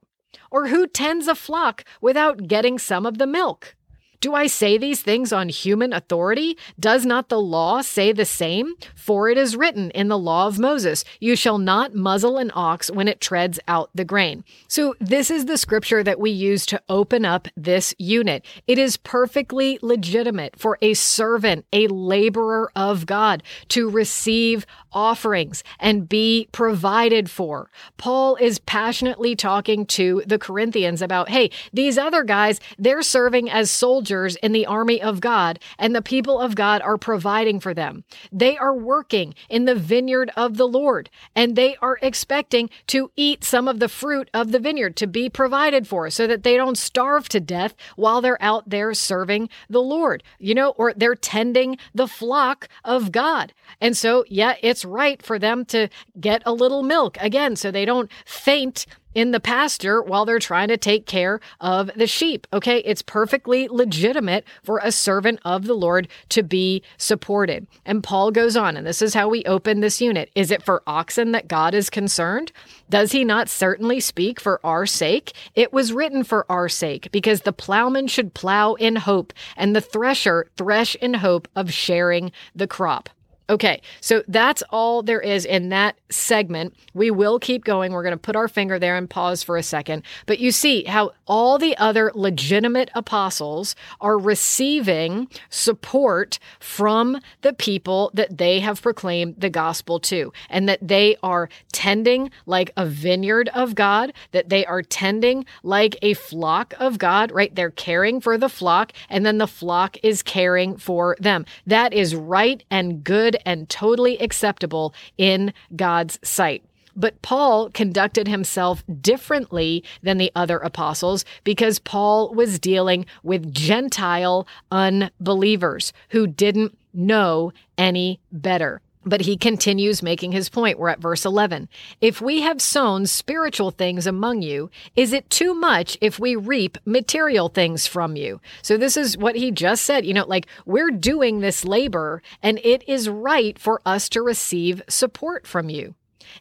Or 0.51 0.67
who 0.67 0.87
tends 0.87 1.27
a 1.27 1.35
flock 1.35 1.83
without 2.01 2.47
getting 2.47 2.77
some 2.79 3.05
of 3.05 3.17
the 3.17 3.27
milk? 3.27 3.76
Do 4.19 4.33
I 4.33 4.47
say 4.47 4.79
these 4.79 5.01
things 5.01 5.31
on 5.31 5.49
human 5.49 5.93
authority? 5.93 6.57
Does 6.79 7.05
not 7.05 7.29
the 7.29 7.39
law 7.39 7.81
say 7.81 8.11
the 8.11 8.25
same? 8.25 8.73
For 8.95 9.29
it 9.29 9.37
is 9.37 9.55
written 9.55 9.91
in 9.91 10.07
the 10.07 10.17
law 10.17 10.47
of 10.47 10.57
Moses, 10.57 11.03
You 11.19 11.35
shall 11.35 11.59
not 11.59 11.93
muzzle 11.93 12.37
an 12.37 12.51
ox 12.55 12.89
when 12.89 13.07
it 13.07 13.21
treads 13.21 13.59
out 13.67 13.91
the 13.93 14.05
grain. 14.05 14.43
So, 14.67 14.95
this 14.99 15.29
is 15.29 15.45
the 15.45 15.57
scripture 15.57 16.03
that 16.03 16.19
we 16.19 16.31
use 16.31 16.65
to 16.67 16.81
open 16.89 17.25
up 17.25 17.47
this 17.55 17.93
unit. 17.99 18.43
It 18.65 18.79
is 18.79 18.97
perfectly 18.97 19.77
legitimate 19.83 20.57
for 20.57 20.79
a 20.81 20.95
servant, 20.95 21.65
a 21.71 21.87
laborer 21.87 22.71
of 22.75 23.05
God, 23.05 23.43
to 23.69 23.87
receive 23.87 24.65
offerings 24.91 25.63
and 25.79 26.09
be 26.09 26.49
provided 26.51 27.29
for. 27.29 27.69
Paul 27.97 28.35
is 28.37 28.57
passionately 28.57 29.35
talking 29.35 29.85
to 29.85 30.23
the 30.25 30.39
Corinthians 30.39 31.03
about, 31.03 31.29
hey, 31.29 31.51
these 31.71 31.99
other 31.99 32.23
guys, 32.23 32.59
they're 32.79 33.03
serving 33.03 33.47
as 33.49 33.69
soldiers 33.69 34.06
in 34.11 34.51
the 34.51 34.65
army 34.65 35.01
of 35.01 35.19
God, 35.19 35.59
and 35.77 35.95
the 35.95 36.01
people 36.01 36.39
of 36.39 36.55
God 36.55 36.81
are 36.81 36.97
providing 36.97 37.59
for 37.59 37.73
them. 37.73 38.03
They 38.31 38.57
are 38.57 38.73
working 38.73 39.33
in 39.49 39.65
the 39.65 39.75
vineyard 39.75 40.31
of 40.35 40.57
the 40.57 40.67
Lord, 40.67 41.09
and 41.35 41.55
they 41.55 41.75
are 41.81 41.99
expecting 42.01 42.69
to 42.87 43.11
eat 43.15 43.43
some 43.43 43.67
of 43.67 43.79
the 43.79 43.89
fruit 43.89 44.29
of 44.33 44.51
the 44.51 44.59
vineyard 44.59 44.95
to 44.97 45.07
be 45.07 45.29
provided 45.29 45.87
for 45.87 46.09
so 46.09 46.27
that 46.27 46.43
they 46.43 46.55
don't 46.55 46.77
starve 46.77 47.29
to 47.29 47.39
death 47.39 47.75
while 47.95 48.21
they're 48.21 48.41
out 48.41 48.69
there 48.69 48.93
serving 48.93 49.49
the 49.69 49.81
Lord, 49.81 50.23
you 50.39 50.53
know, 50.53 50.71
or 50.71 50.93
they're 50.93 51.15
tending 51.15 51.77
the 51.93 52.07
flock 52.07 52.67
of 52.83 53.11
God. 53.11 53.53
And 53.81 53.95
so, 53.95 54.23
yeah, 54.27 54.55
it's 54.61 54.85
right 54.85 55.21
for 55.21 55.39
them 55.39 55.65
to 55.65 55.89
get 56.19 56.41
a 56.45 56.53
little 56.53 56.83
milk 56.83 57.17
again 57.19 57.55
so 57.55 57.71
they 57.71 57.85
don't 57.85 58.09
faint 58.25 58.85
in 59.17 59.31
the 59.31 59.39
pasture 59.39 59.99
while 59.99 60.25
they're 60.25 60.37
trying 60.37 60.67
to 60.67 60.77
take 60.77 61.07
care 61.07 61.39
of 61.59 61.89
the 61.95 62.05
sheep. 62.05 62.45
Okay. 62.53 62.77
It's 62.79 63.01
perfectly 63.01 63.67
legitimate 63.67 64.45
for 64.61 64.79
a 64.83 64.91
servant 64.91 65.39
of 65.43 65.65
the 65.65 65.73
Lord 65.73 66.07
to 66.29 66.43
be 66.43 66.83
supported. 66.97 67.65
And 67.83 68.03
Paul 68.03 68.29
goes 68.29 68.55
on, 68.55 68.77
and 68.77 68.85
this 68.85 69.01
is 69.01 69.15
how 69.15 69.27
we 69.27 69.43
open 69.45 69.79
this 69.79 69.99
unit. 69.99 70.29
Is 70.35 70.51
it 70.51 70.61
for 70.61 70.83
oxen 70.85 71.31
that 71.31 71.47
God 71.47 71.73
is 71.73 71.89
concerned? 71.89 72.51
Does 72.91 73.11
he 73.11 73.23
not 73.23 73.49
certainly 73.49 73.99
speak 73.99 74.39
for 74.39 74.59
our 74.63 74.85
sake? 74.85 75.33
It 75.55 75.73
was 75.73 75.93
written 75.93 76.23
for 76.23 76.45
our 76.47 76.69
sake, 76.69 77.09
because 77.11 77.41
the 77.41 77.51
plowman 77.51 78.07
should 78.07 78.35
plow 78.35 78.75
in 78.75 78.97
hope, 78.97 79.33
and 79.55 79.75
the 79.75 79.81
thresher 79.81 80.45
thresh 80.57 80.93
in 80.95 81.15
hope 81.15 81.47
of 81.55 81.73
sharing 81.73 82.31
the 82.55 82.67
crop. 82.67 83.09
Okay, 83.49 83.81
so 84.01 84.23
that's 84.27 84.61
all 84.71 85.01
there 85.01 85.21
is 85.21 85.45
in 85.45 85.69
that 85.69 85.97
segment. 86.09 86.75
We 86.93 87.11
will 87.11 87.39
keep 87.39 87.63
going. 87.63 87.93
We're 87.93 88.03
going 88.03 88.11
to 88.11 88.17
put 88.17 88.35
our 88.35 88.49
finger 88.49 88.77
there 88.77 88.97
and 88.97 89.09
pause 89.09 89.41
for 89.41 89.55
a 89.55 89.63
second. 89.63 90.03
But 90.25 90.39
you 90.39 90.51
see 90.51 90.83
how 90.83 91.11
all 91.25 91.57
the 91.57 91.77
other 91.77 92.11
legitimate 92.13 92.89
apostles 92.93 93.73
are 94.01 94.17
receiving 94.17 95.29
support 95.49 96.39
from 96.59 97.21
the 97.41 97.53
people 97.53 98.11
that 98.13 98.37
they 98.37 98.59
have 98.59 98.81
proclaimed 98.81 99.35
the 99.37 99.49
gospel 99.49 100.01
to, 100.01 100.33
and 100.49 100.67
that 100.67 100.85
they 100.85 101.15
are 101.23 101.47
tending 101.71 102.29
like 102.47 102.71
a 102.75 102.85
vineyard 102.85 103.49
of 103.53 103.75
God, 103.75 104.11
that 104.31 104.49
they 104.49 104.65
are 104.65 104.81
tending 104.81 105.45
like 105.63 105.95
a 106.01 106.15
flock 106.15 106.73
of 106.79 106.97
God, 106.97 107.31
right? 107.31 107.55
They're 107.55 107.71
caring 107.71 108.19
for 108.19 108.37
the 108.37 108.49
flock, 108.49 108.91
and 109.09 109.25
then 109.25 109.37
the 109.37 109.47
flock 109.47 109.95
is 110.03 110.21
caring 110.21 110.75
for 110.75 111.15
them. 111.21 111.45
That 111.65 111.93
is 111.93 112.13
right 112.13 112.61
and 112.69 113.05
good 113.05 113.36
and 113.45 113.69
totally 113.69 114.17
acceptable 114.19 114.93
in 115.17 115.53
God's 115.75 116.19
sight. 116.23 116.63
But 116.95 117.21
Paul 117.21 117.69
conducted 117.69 118.27
himself 118.27 118.83
differently 119.01 119.83
than 120.01 120.17
the 120.17 120.31
other 120.35 120.57
apostles 120.57 121.25
because 121.43 121.77
Paul 121.77 122.33
was 122.33 122.57
dealing 122.57 123.05
with 123.21 123.53
Gentile 123.53 124.47
unbelievers 124.71 125.93
who 126.09 126.25
didn't 126.25 126.75
know 126.93 127.53
any 127.77 128.19
better. 128.31 128.81
But 129.07 129.21
he 129.21 129.37
continues 129.37 130.03
making 130.03 130.33
his 130.33 130.49
point. 130.49 130.77
We're 130.77 130.89
at 130.89 130.99
verse 130.99 131.23
11. 131.23 131.69
If 132.01 132.19
we 132.19 132.41
have 132.41 132.61
sown 132.61 133.05
spiritual 133.05 133.71
things 133.71 134.05
among 134.05 134.41
you, 134.41 134.69
is 134.95 135.13
it 135.13 135.29
too 135.29 135.53
much 135.53 135.97
if 136.01 136.19
we 136.19 136.35
reap 136.35 136.77
material 136.85 137.47
things 137.47 137.87
from 137.87 138.17
you? 138.17 138.41
So 138.61 138.75
this 138.75 138.97
is 138.97 139.17
what 139.17 139.35
he 139.37 139.51
just 139.51 139.83
said. 139.83 140.05
You 140.05 140.13
know, 140.13 140.25
like 140.25 140.47
we're 140.65 140.91
doing 140.91 141.39
this 141.39 141.63
labor 141.63 142.21
and 142.43 142.59
it 142.63 142.83
is 142.87 143.07
right 143.07 143.57
for 143.57 143.81
us 143.85 144.09
to 144.09 144.21
receive 144.21 144.81
support 144.89 145.47
from 145.47 145.69
you. 145.69 145.95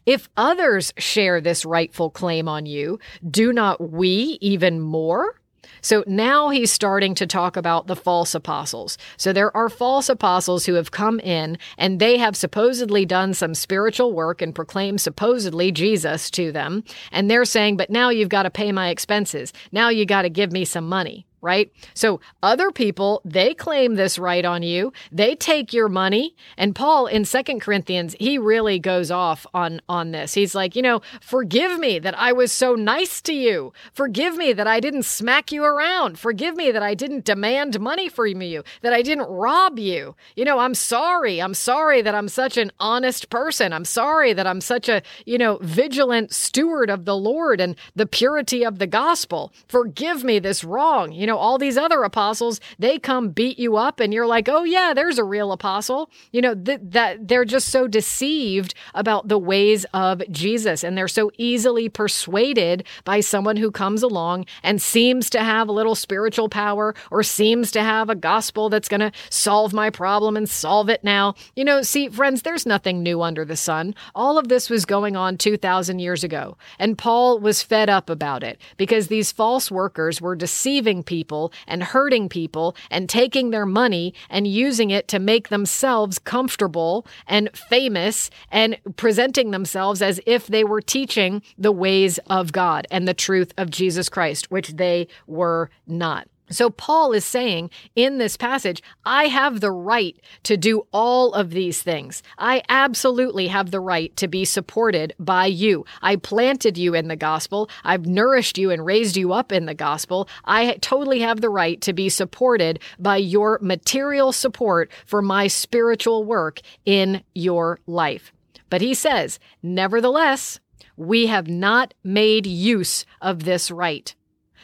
If 0.05 0.29
others 0.37 0.93
share 0.99 1.41
this 1.41 1.65
rightful 1.65 2.11
claim 2.11 2.49
on 2.49 2.67
you, 2.67 2.99
do 3.29 3.53
not 3.53 3.93
we 3.93 4.39
even 4.41 4.81
more? 4.81 5.41
So 5.87 6.03
now 6.09 6.49
he's 6.49 6.73
starting 6.73 7.15
to 7.15 7.29
talk 7.29 7.57
about 7.57 7.87
the 7.87 7.95
false 7.95 8.35
apostles. 8.35 8.99
So 9.17 9.33
there 9.33 9.57
are 9.57 9.69
false 9.69 10.09
apostles 10.09 10.67
who 10.67 10.75
have 10.75 10.91
come 10.91 11.21
in 11.21 11.59
and 11.79 12.01
they 12.01 12.19
have 12.19 12.35
supposedly 12.35 13.07
done 13.07 13.35
some 13.35 13.55
spiritual 13.55 14.13
work 14.13 14.43
and 14.43 14.53
proclaimed 14.53 15.01
supposedly 15.01 15.71
Jesus 15.71 16.29
to 16.33 16.51
them. 16.51 16.83
And 17.13 17.31
they're 17.31 17.45
saying, 17.45 17.77
but 17.77 17.89
now 17.89 18.11
you've 18.11 18.31
got 18.31 18.43
to 18.43 18.51
pay 18.51 18.73
my 18.73 18.89
expenses. 18.89 19.53
Now 19.71 19.89
you 19.89 20.07
got 20.07 20.23
to 20.23 20.29
give 20.29 20.51
me 20.51 20.65
some 20.65 20.89
money 20.89 21.25
right? 21.41 21.71
So 21.95 22.21
other 22.43 22.71
people, 22.71 23.21
they 23.25 23.55
claim 23.55 23.95
this 23.95 24.19
right 24.19 24.45
on 24.45 24.63
you. 24.63 24.93
They 25.13 25.35
take 25.35 25.73
your 25.73 25.89
money. 25.89 26.35
And 26.57 26.75
Paul 26.75 27.07
in 27.07 27.25
Second 27.25 27.61
Corinthians, 27.61 28.17
he 28.19 28.39
really 28.39 28.79
goes 28.79 29.11
off 29.11 29.47
on 29.55 29.81
on 29.89 30.11
this. 30.13 30.35
He's 30.35 30.55
like, 30.55 30.77
you 30.77 30.83
know, 30.83 31.01
forgive 31.21 31.79
me 31.79 31.99
that 31.99 32.19
I 32.19 32.33
was 32.33 32.53
so 32.53 32.75
nice 32.75 33.21
to 33.23 33.33
you. 33.33 33.73
Forgive 33.93 34.37
me 34.37 34.53
that 34.53 34.67
I 34.67 34.81
didn't 34.81 35.05
smack 35.05 35.53
you 35.53 35.65
around. 35.65 36.19
Forgive 36.19 36.57
me 36.57 36.71
that 36.73 36.83
I 36.83 36.95
didn't 36.95 37.25
demand 37.25 37.79
money 37.81 38.09
from 38.09 38.43
you, 38.43 38.65
that 38.83 38.93
I 38.93 39.03
didn't 39.03 39.29
rob 39.29 39.79
you. 39.79 40.17
You 40.35 40.45
know, 40.45 40.59
I'm 40.59 40.75
sorry. 40.75 41.41
I'm 41.41 41.55
sorry 41.55 42.03
that 42.03 42.15
I'm 42.15 42.29
such 42.29 42.57
an 42.57 42.73
honest 42.81 43.31
person. 43.31 43.73
I'm 43.73 43.85
sorry 43.85 44.33
that 44.33 44.47
I'm 44.47 44.61
such 44.61 44.89
a, 44.89 45.03
you 45.25 45.39
know, 45.39 45.59
vigilant 45.63 46.33
steward 46.33 46.91
of 46.91 47.05
the 47.05 47.17
Lord 47.17 47.61
and 47.61 47.77
the 47.95 48.07
purity 48.07 48.65
of 48.65 48.79
the 48.79 48.87
gospel. 48.87 49.53
Forgive 49.69 50.25
me 50.25 50.39
this 50.39 50.65
wrong. 50.65 51.13
You 51.13 51.26
know, 51.27 51.37
know, 51.37 51.41
all 51.41 51.59
these 51.59 51.77
other 51.77 52.03
apostles, 52.03 52.61
they 52.79 52.99
come 52.99 53.31
beat 53.31 53.59
you 53.59 53.77
up 53.77 54.01
and 54.01 54.13
you're 54.13 54.27
like, 54.27 54.49
"Oh 54.49 54.65
yeah, 54.65 54.93
there's 54.95 55.19
a 55.19 55.25
real 55.25 55.53
apostle." 55.53 56.11
You 56.33 56.41
know, 56.41 56.55
th- 56.55 56.81
that 56.83 57.29
they're 57.29 57.45
just 57.45 57.69
so 57.69 57.87
deceived 57.87 58.75
about 58.95 59.29
the 59.29 59.39
ways 59.39 59.85
of 59.93 60.23
Jesus 60.31 60.83
and 60.83 60.97
they're 60.97 61.09
so 61.09 61.31
easily 61.39 61.89
persuaded 61.89 62.85
by 63.05 63.21
someone 63.21 63.57
who 63.57 63.71
comes 63.71 64.03
along 64.03 64.47
and 64.63 64.81
seems 64.81 65.31
to 65.31 65.43
have 65.43 65.69
a 65.69 65.73
little 65.73 65.95
spiritual 65.95 66.49
power 66.49 66.95
or 67.11 67.23
seems 67.23 67.71
to 67.73 67.83
have 67.83 68.11
a 68.11 68.15
gospel 68.15 68.69
that's 68.69 68.89
going 68.89 69.01
to 69.01 69.13
solve 69.31 69.73
my 69.73 69.91
problem 69.91 70.37
and 70.37 70.49
solve 70.49 70.89
it 70.89 71.05
now. 71.05 71.35
You 71.55 71.65
know, 71.65 71.83
see, 71.83 72.09
friends, 72.09 72.43
there's 72.43 72.67
nothing 72.67 73.03
new 73.03 73.23
under 73.23 73.45
the 73.45 73.57
sun. 73.57 73.95
All 74.15 74.39
of 74.39 74.49
this 74.49 74.71
was 74.71 74.85
going 74.85 75.17
on 75.17 75.37
2000 75.37 75.99
years 75.99 76.25
ago, 76.25 76.57
and 76.79 76.99
Paul 76.99 77.39
was 77.39 77.63
fed 77.63 77.91
up 77.91 78.09
about 78.09 78.43
it 78.43 78.61
because 78.77 79.09
these 79.09 79.33
false 79.33 79.71
workers 79.71 80.21
were 80.21 80.37
deceiving 80.37 81.03
people 81.03 81.16
people 81.17 81.51
and 81.67 81.83
hurting 81.83 82.29
people 82.29 82.77
and 82.91 83.09
taking 83.09 83.51
their 83.51 83.65
money 83.65 84.13
and 84.29 84.47
using 84.47 84.91
it 84.91 85.09
to 85.09 85.19
make 85.19 85.49
themselves 85.49 86.19
comfortable 86.19 87.07
and 87.27 87.49
famous 87.57 88.29
and 88.51 88.77
presenting 88.97 89.51
themselves 89.51 90.03
as 90.03 90.21
if 90.27 90.47
they 90.47 90.63
were 90.63 90.83
teaching 90.83 91.41
the 91.57 91.73
ways 91.73 92.19
of 92.29 92.53
God 92.53 92.87
and 92.91 93.09
the 93.09 93.15
truth 93.15 93.55
of 93.57 93.71
Jesus 93.71 94.11
Christ, 94.11 94.51
which 94.51 94.77
they 94.77 95.09
were 95.27 95.71
not. 95.87 96.29
So, 96.49 96.71
Paul 96.71 97.13
is 97.13 97.25
saying 97.25 97.71
in 97.97 98.19
this 98.19 98.37
passage, 98.37 98.83
I 99.05 99.25
have 99.25 99.61
the 99.61 99.73
right 99.73 100.17
to 100.45 100.57
do 100.57 100.87
all 100.93 101.33
of 101.33 101.51
these 101.51 101.83
things. 101.83 102.23
I 102.39 102.63
absolutely 102.69 103.49
have 103.49 103.71
the 103.71 103.81
right 103.81 104.17
to 104.17 104.29
be 104.29 104.45
supported 104.45 105.15
by 105.19 105.47
you. 105.47 105.85
I 106.03 106.17
planted 106.17 106.79
you 106.79 106.95
in 106.95 107.09
the 107.09 107.17
gospel. 107.17 107.69
I've 107.85 108.07
nourished 108.07 108.59
you 108.59 108.71
and 108.71 108.87
raised 108.87 109.17
you 109.17 109.33
up 109.33 109.51
in 109.51 109.67
the 109.67 109.75
gospel. 109.75 110.29
I 110.45 110.75
totally 110.81 111.21
have 111.21 111.41
the 111.41 111.51
right 111.51 111.81
to 111.81 111.93
be 111.93 112.09
supported 112.09 112.79
by 112.99 113.17
your 113.17 113.59
material 113.61 114.33
support 114.33 114.91
for 115.05 115.23
my 115.23 115.49
spiritual 115.49 116.23
work 116.25 116.61
in 116.85 117.23
your 117.35 117.81
life. 117.87 118.33
But 118.71 118.81
he 118.81 118.95
says, 118.95 119.39
nevertheless, 119.63 120.61
we 120.97 121.27
have 121.27 121.49
not 121.49 121.95
made 122.03 122.47
use 122.47 123.05
of 123.21 123.45
this 123.45 123.71
right. 123.71 124.15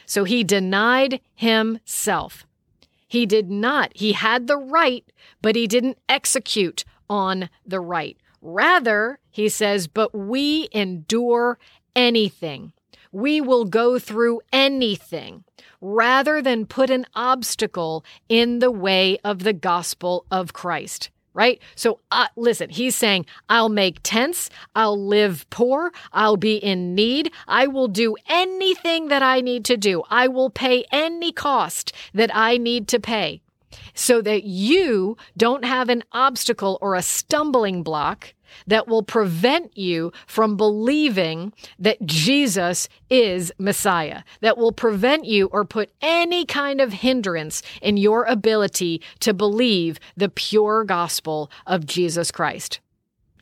So 0.05 0.23
he 0.23 0.43
denied 0.43 1.19
himself. 1.35 2.45
He 3.07 3.25
did 3.25 3.49
not. 3.49 3.91
He 3.95 4.13
had 4.13 4.47
the 4.47 4.57
right, 4.57 5.05
but 5.41 5.55
he 5.55 5.67
didn't 5.67 5.99
execute 6.09 6.83
on 7.09 7.49
the 7.65 7.79
right. 7.79 8.17
Rather, 8.41 9.19
he 9.29 9.49
says, 9.49 9.87
but 9.87 10.13
we 10.13 10.67
endure 10.71 11.57
anything. 11.95 12.73
We 13.11 13.39
will 13.39 13.65
go 13.65 13.99
through 13.99 14.41
anything 14.51 15.43
rather 15.79 16.41
than 16.41 16.65
put 16.65 16.89
an 16.89 17.05
obstacle 17.13 18.03
in 18.27 18.59
the 18.59 18.71
way 18.71 19.19
of 19.23 19.43
the 19.43 19.53
gospel 19.53 20.25
of 20.31 20.53
Christ 20.53 21.09
right? 21.33 21.61
So, 21.75 21.99
uh, 22.11 22.27
listen, 22.35 22.69
he's 22.69 22.95
saying, 22.95 23.25
I'll 23.49 23.69
make 23.69 23.99
tents, 24.03 24.49
I'll 24.75 25.01
live 25.03 25.49
poor, 25.49 25.91
I'll 26.11 26.37
be 26.37 26.55
in 26.55 26.95
need, 26.95 27.31
I 27.47 27.67
will 27.67 27.87
do 27.87 28.15
anything 28.27 29.07
that 29.07 29.23
I 29.23 29.41
need 29.41 29.65
to 29.65 29.77
do, 29.77 30.03
I 30.09 30.27
will 30.27 30.49
pay 30.49 30.85
any 30.91 31.31
cost 31.31 31.93
that 32.13 32.31
I 32.33 32.57
need 32.57 32.87
to 32.89 32.99
pay 32.99 33.41
so 33.93 34.21
that 34.21 34.43
you 34.43 35.17
don't 35.37 35.65
have 35.65 35.89
an 35.89 36.03
obstacle 36.11 36.77
or 36.81 36.95
a 36.95 37.01
stumbling 37.01 37.83
block 37.83 38.33
that 38.67 38.87
will 38.87 39.03
prevent 39.03 39.77
you 39.77 40.11
from 40.27 40.57
believing 40.57 41.53
that 41.79 42.05
Jesus 42.05 42.89
is 43.09 43.51
Messiah, 43.57 44.23
that 44.41 44.57
will 44.57 44.71
prevent 44.71 45.25
you 45.25 45.47
or 45.47 45.65
put 45.65 45.91
any 46.01 46.45
kind 46.45 46.81
of 46.81 46.93
hindrance 46.93 47.61
in 47.81 47.97
your 47.97 48.23
ability 48.25 49.01
to 49.19 49.33
believe 49.33 49.99
the 50.15 50.29
pure 50.29 50.83
gospel 50.83 51.51
of 51.65 51.85
Jesus 51.85 52.31
Christ. 52.31 52.79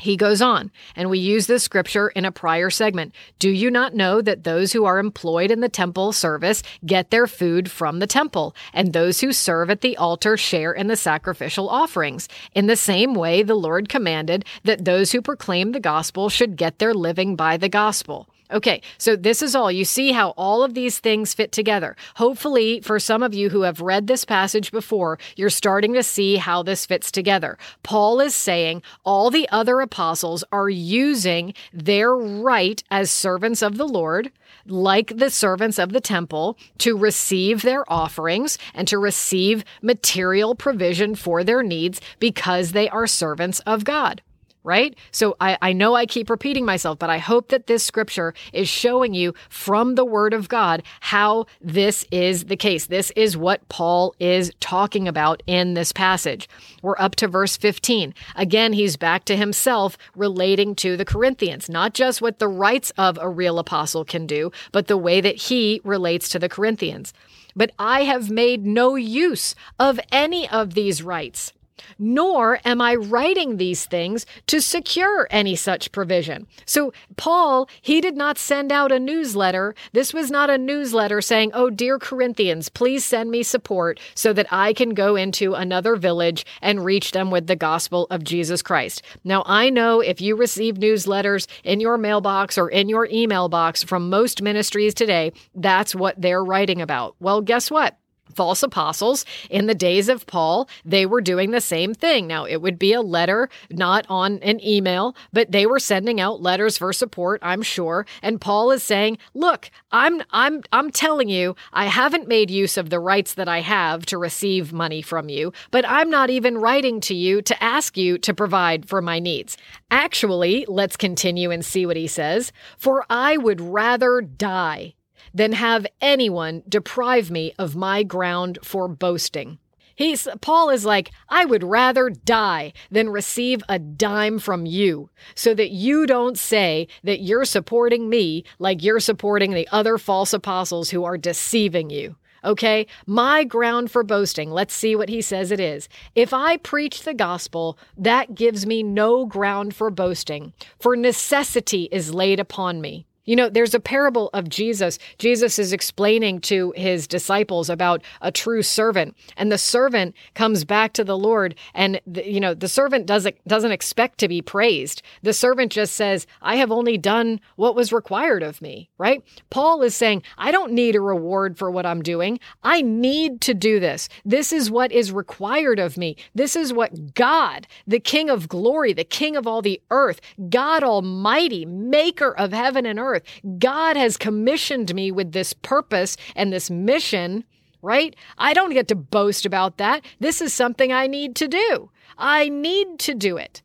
He 0.01 0.17
goes 0.17 0.41
on, 0.41 0.71
and 0.95 1.11
we 1.11 1.19
use 1.19 1.45
this 1.45 1.61
scripture 1.61 2.09
in 2.09 2.25
a 2.25 2.31
prior 2.31 2.71
segment. 2.71 3.13
Do 3.37 3.51
you 3.51 3.69
not 3.69 3.93
know 3.93 4.19
that 4.19 4.43
those 4.43 4.73
who 4.73 4.83
are 4.83 4.97
employed 4.97 5.51
in 5.51 5.59
the 5.59 5.69
temple 5.69 6.11
service 6.11 6.63
get 6.83 7.11
their 7.11 7.27
food 7.27 7.69
from 7.69 7.99
the 7.99 8.07
temple, 8.07 8.55
and 8.73 8.93
those 8.93 9.21
who 9.21 9.31
serve 9.31 9.69
at 9.69 9.81
the 9.81 9.95
altar 9.97 10.37
share 10.37 10.73
in 10.73 10.87
the 10.87 10.95
sacrificial 10.95 11.69
offerings? 11.69 12.27
In 12.55 12.65
the 12.65 12.75
same 12.75 13.13
way, 13.13 13.43
the 13.43 13.53
Lord 13.53 13.89
commanded 13.89 14.43
that 14.63 14.85
those 14.85 15.11
who 15.11 15.21
proclaim 15.21 15.71
the 15.71 15.79
gospel 15.79 16.29
should 16.29 16.55
get 16.55 16.79
their 16.79 16.95
living 16.95 17.35
by 17.35 17.57
the 17.57 17.69
gospel. 17.69 18.27
Okay, 18.51 18.81
so 18.97 19.15
this 19.15 19.41
is 19.41 19.55
all. 19.55 19.71
You 19.71 19.85
see 19.85 20.11
how 20.11 20.31
all 20.31 20.61
of 20.63 20.73
these 20.73 20.99
things 20.99 21.33
fit 21.33 21.53
together. 21.53 21.95
Hopefully, 22.15 22.81
for 22.81 22.99
some 22.99 23.23
of 23.23 23.33
you 23.33 23.49
who 23.49 23.61
have 23.61 23.79
read 23.79 24.07
this 24.07 24.25
passage 24.25 24.71
before, 24.71 25.19
you're 25.37 25.49
starting 25.49 25.93
to 25.93 26.03
see 26.03 26.35
how 26.35 26.61
this 26.61 26.85
fits 26.85 27.11
together. 27.11 27.57
Paul 27.83 28.19
is 28.19 28.35
saying 28.35 28.83
all 29.05 29.31
the 29.31 29.47
other 29.49 29.79
apostles 29.79 30.43
are 30.51 30.69
using 30.69 31.53
their 31.71 32.13
right 32.13 32.83
as 32.91 33.09
servants 33.09 33.61
of 33.61 33.77
the 33.77 33.87
Lord, 33.87 34.31
like 34.65 35.15
the 35.17 35.29
servants 35.29 35.79
of 35.79 35.93
the 35.93 36.01
temple, 36.01 36.57
to 36.79 36.97
receive 36.97 37.61
their 37.61 37.89
offerings 37.91 38.57
and 38.73 38.85
to 38.89 38.97
receive 38.97 39.63
material 39.81 40.55
provision 40.55 41.15
for 41.15 41.43
their 41.45 41.63
needs 41.63 42.01
because 42.19 42.73
they 42.73 42.89
are 42.89 43.07
servants 43.07 43.61
of 43.61 43.85
God 43.85 44.21
right? 44.63 44.95
So 45.11 45.35
I, 45.41 45.57
I 45.61 45.73
know 45.73 45.95
I 45.95 46.05
keep 46.05 46.29
repeating 46.29 46.65
myself, 46.65 46.99
but 46.99 47.09
I 47.09 47.17
hope 47.17 47.49
that 47.49 47.67
this 47.67 47.83
scripture 47.83 48.33
is 48.53 48.69
showing 48.69 49.13
you 49.13 49.33
from 49.49 49.95
the 49.95 50.05
word 50.05 50.33
of 50.33 50.49
God 50.49 50.83
how 50.99 51.45
this 51.59 52.05
is 52.11 52.45
the 52.45 52.55
case. 52.55 52.85
This 52.85 53.11
is 53.15 53.35
what 53.35 53.67
Paul 53.69 54.15
is 54.19 54.51
talking 54.59 55.07
about 55.07 55.41
in 55.47 55.73
this 55.73 55.91
passage. 55.91 56.47
We're 56.81 56.99
up 56.99 57.15
to 57.15 57.27
verse 57.27 57.57
15. 57.57 58.13
Again, 58.35 58.73
he's 58.73 58.97
back 58.97 59.25
to 59.25 59.35
himself 59.35 59.97
relating 60.15 60.75
to 60.75 60.95
the 60.95 61.05
Corinthians, 61.05 61.69
not 61.69 61.93
just 61.93 62.21
what 62.21 62.39
the 62.39 62.47
rights 62.47 62.91
of 62.97 63.17
a 63.21 63.29
real 63.29 63.57
apostle 63.59 64.05
can 64.05 64.27
do, 64.27 64.51
but 64.71 64.87
the 64.87 64.97
way 64.97 65.21
that 65.21 65.35
he 65.35 65.81
relates 65.83 66.29
to 66.29 66.39
the 66.39 66.49
Corinthians. 66.49 67.13
But 67.55 67.71
I 67.77 68.03
have 68.03 68.29
made 68.29 68.65
no 68.65 68.95
use 68.95 69.55
of 69.77 69.99
any 70.11 70.47
of 70.49 70.73
these 70.73 71.03
rights 71.03 71.51
nor 71.97 72.59
am 72.65 72.81
I 72.81 72.95
writing 72.95 73.57
these 73.57 73.85
things 73.85 74.25
to 74.47 74.61
secure 74.61 75.27
any 75.31 75.55
such 75.55 75.91
provision. 75.91 76.47
So, 76.65 76.93
Paul, 77.17 77.69
he 77.81 78.01
did 78.01 78.15
not 78.15 78.37
send 78.37 78.71
out 78.71 78.91
a 78.91 78.99
newsletter. 78.99 79.75
This 79.93 80.13
was 80.13 80.31
not 80.31 80.49
a 80.49 80.57
newsletter 80.57 81.21
saying, 81.21 81.51
Oh, 81.53 81.69
dear 81.69 81.99
Corinthians, 81.99 82.69
please 82.69 83.05
send 83.05 83.31
me 83.31 83.43
support 83.43 83.99
so 84.15 84.33
that 84.33 84.47
I 84.51 84.73
can 84.73 84.93
go 84.93 85.15
into 85.15 85.53
another 85.53 85.95
village 85.95 86.45
and 86.61 86.85
reach 86.85 87.11
them 87.11 87.31
with 87.31 87.47
the 87.47 87.55
gospel 87.55 88.07
of 88.09 88.23
Jesus 88.23 88.61
Christ. 88.61 89.01
Now, 89.23 89.43
I 89.45 89.69
know 89.69 89.99
if 89.99 90.21
you 90.21 90.35
receive 90.35 90.75
newsletters 90.75 91.47
in 91.63 91.79
your 91.79 91.97
mailbox 91.97 92.57
or 92.57 92.69
in 92.69 92.89
your 92.89 93.07
email 93.11 93.49
box 93.49 93.83
from 93.83 94.09
most 94.09 94.41
ministries 94.41 94.93
today, 94.93 95.33
that's 95.55 95.95
what 95.95 96.19
they're 96.19 96.43
writing 96.43 96.81
about. 96.81 97.15
Well, 97.19 97.41
guess 97.41 97.69
what? 97.69 97.97
False 98.35 98.63
apostles 98.63 99.25
in 99.49 99.67
the 99.67 99.75
days 99.75 100.09
of 100.09 100.25
Paul, 100.25 100.69
they 100.85 101.05
were 101.05 101.21
doing 101.21 101.51
the 101.51 101.61
same 101.61 101.93
thing. 101.93 102.27
Now, 102.27 102.45
it 102.45 102.61
would 102.61 102.79
be 102.79 102.93
a 102.93 103.01
letter, 103.01 103.49
not 103.69 104.05
on 104.09 104.39
an 104.39 104.63
email, 104.65 105.15
but 105.33 105.51
they 105.51 105.65
were 105.65 105.79
sending 105.79 106.19
out 106.19 106.41
letters 106.41 106.77
for 106.77 106.93
support, 106.93 107.39
I'm 107.43 107.61
sure. 107.61 108.05
And 108.21 108.41
Paul 108.41 108.71
is 108.71 108.83
saying, 108.83 109.17
"Look, 109.33 109.69
I'm 109.91 110.21
I'm 110.31 110.63
I'm 110.71 110.89
telling 110.91 111.29
you, 111.29 111.55
I 111.73 111.85
haven't 111.85 112.27
made 112.27 112.49
use 112.49 112.77
of 112.77 112.89
the 112.89 112.99
rights 112.99 113.33
that 113.35 113.47
I 113.47 113.61
have 113.61 114.05
to 114.07 114.17
receive 114.17 114.73
money 114.73 115.01
from 115.01 115.29
you, 115.29 115.53
but 115.71 115.87
I'm 115.87 116.09
not 116.09 116.29
even 116.29 116.57
writing 116.57 116.99
to 117.01 117.15
you 117.15 117.41
to 117.41 117.63
ask 117.63 117.97
you 117.97 118.17
to 118.19 118.33
provide 118.33 118.87
for 118.87 119.01
my 119.01 119.19
needs. 119.19 119.57
Actually, 119.89 120.65
let's 120.67 120.97
continue 120.97 121.51
and 121.51 121.63
see 121.65 121.85
what 121.85 121.97
he 121.97 122.07
says, 122.07 122.51
for 122.77 123.05
I 123.09 123.37
would 123.37 123.61
rather 123.61 124.21
die 124.21 124.95
than 125.33 125.53
have 125.53 125.85
anyone 126.01 126.63
deprive 126.67 127.31
me 127.31 127.53
of 127.57 127.75
my 127.75 128.03
ground 128.03 128.59
for 128.63 128.87
boasting. 128.87 129.59
He's 129.95 130.27
Paul 130.41 130.69
is 130.69 130.85
like, 130.85 131.11
I 131.29 131.45
would 131.45 131.63
rather 131.63 132.09
die 132.09 132.73
than 132.89 133.09
receive 133.09 133.61
a 133.69 133.77
dime 133.77 134.39
from 134.39 134.65
you 134.65 135.09
so 135.35 135.53
that 135.53 135.71
you 135.71 136.07
don't 136.07 136.39
say 136.39 136.87
that 137.03 137.21
you're 137.21 137.45
supporting 137.45 138.09
me 138.09 138.43
like 138.57 138.83
you're 138.83 138.99
supporting 138.99 139.51
the 139.51 139.67
other 139.71 139.97
false 139.97 140.33
apostles 140.33 140.89
who 140.89 141.03
are 141.03 141.17
deceiving 141.17 141.89
you. 141.89 142.15
Okay, 142.43 142.87
my 143.05 143.43
ground 143.43 143.91
for 143.91 144.01
boasting, 144.01 144.49
let's 144.49 144.73
see 144.73 144.95
what 144.95 145.09
he 145.09 145.21
says 145.21 145.51
it 145.51 145.59
is. 145.59 145.87
If 146.15 146.33
I 146.33 146.57
preach 146.57 147.03
the 147.03 147.13
gospel, 147.13 147.77
that 147.95 148.33
gives 148.33 148.65
me 148.65 148.81
no 148.81 149.27
ground 149.27 149.75
for 149.75 149.91
boasting, 149.91 150.53
for 150.79 150.95
necessity 150.95 151.87
is 151.91 152.15
laid 152.15 152.39
upon 152.39 152.81
me. 152.81 153.05
You 153.25 153.35
know, 153.35 153.49
there's 153.49 153.73
a 153.73 153.79
parable 153.79 154.29
of 154.33 154.49
Jesus. 154.49 154.97
Jesus 155.17 155.59
is 155.59 155.73
explaining 155.73 156.41
to 156.41 156.73
his 156.75 157.07
disciples 157.07 157.69
about 157.69 158.01
a 158.21 158.31
true 158.31 158.63
servant, 158.63 159.15
and 159.37 159.51
the 159.51 159.57
servant 159.57 160.15
comes 160.33 160.65
back 160.65 160.93
to 160.93 161.03
the 161.03 161.17
Lord, 161.17 161.55
and 161.75 162.01
the, 162.07 162.27
you 162.27 162.39
know, 162.39 162.53
the 162.53 162.67
servant 162.67 163.05
doesn't 163.05 163.35
doesn't 163.47 163.71
expect 163.71 164.17
to 164.19 164.27
be 164.27 164.41
praised. 164.41 165.01
The 165.21 165.33
servant 165.33 165.71
just 165.71 165.93
says, 165.93 166.25
"I 166.41 166.55
have 166.55 166.71
only 166.71 166.97
done 166.97 167.39
what 167.57 167.75
was 167.75 167.93
required 167.93 168.41
of 168.41 168.61
me." 168.61 168.89
Right? 168.97 169.23
Paul 169.49 169.83
is 169.83 169.95
saying, 169.95 170.23
"I 170.37 170.51
don't 170.51 170.73
need 170.73 170.95
a 170.95 171.01
reward 171.01 171.57
for 171.57 171.69
what 171.69 171.85
I'm 171.85 172.01
doing. 172.01 172.39
I 172.63 172.81
need 172.81 173.41
to 173.41 173.53
do 173.53 173.79
this. 173.79 174.09
This 174.25 174.51
is 174.51 174.71
what 174.71 174.91
is 174.91 175.11
required 175.11 175.77
of 175.77 175.97
me. 175.97 176.17
This 176.33 176.55
is 176.55 176.73
what 176.73 177.13
God, 177.13 177.67
the 177.85 177.99
King 177.99 178.29
of 178.29 178.47
glory, 178.47 178.93
the 178.93 179.03
King 179.03 179.35
of 179.35 179.45
all 179.45 179.61
the 179.61 179.79
earth, 179.91 180.21
God 180.49 180.83
Almighty, 180.83 181.65
maker 181.65 182.35
of 182.35 182.51
heaven 182.51 182.85
and 182.85 182.97
earth, 182.99 183.10
earth. 183.11 183.23
God 183.57 183.97
has 183.97 184.17
commissioned 184.17 184.93
me 184.93 185.11
with 185.11 185.31
this 185.31 185.53
purpose 185.53 186.17
and 186.35 186.51
this 186.51 186.69
mission, 186.69 187.43
right? 187.81 188.15
I 188.37 188.53
don't 188.53 188.73
get 188.73 188.87
to 188.89 188.95
boast 188.95 189.45
about 189.45 189.77
that. 189.77 190.03
This 190.19 190.41
is 190.41 190.53
something 190.53 190.91
I 190.91 191.07
need 191.07 191.35
to 191.37 191.47
do. 191.47 191.89
I 192.17 192.49
need 192.49 192.99
to 192.99 193.13
do 193.13 193.37
it. 193.37 193.61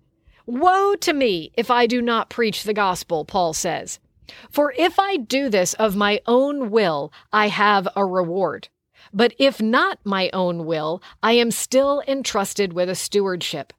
Woe 0.47 0.95
to 0.97 1.13
me 1.13 1.51
if 1.57 1.71
I 1.71 1.87
do 1.87 2.01
not 2.01 2.31
preach 2.31 2.63
the 2.63 2.75
gospel, 2.75 3.25
Paul 3.25 3.53
says. 3.53 3.99
For 4.51 4.73
if 4.77 4.99
I 4.99 5.17
do 5.17 5.49
this 5.49 5.75
of 5.75 5.97
my 5.97 6.21
own 6.27 6.71
will, 6.71 7.13
I 7.33 7.49
have 7.49 7.89
a 7.97 8.05
reward. 8.05 8.69
But 9.13 9.35
if 9.39 9.61
not 9.61 9.99
my 10.05 10.31
own 10.33 10.67
will, 10.67 11.03
I 11.23 11.33
am 11.33 11.51
still 11.51 12.03
entrusted 12.09 12.73
with 12.73 12.89
a 12.89 12.95
stewardship. 12.95 13.73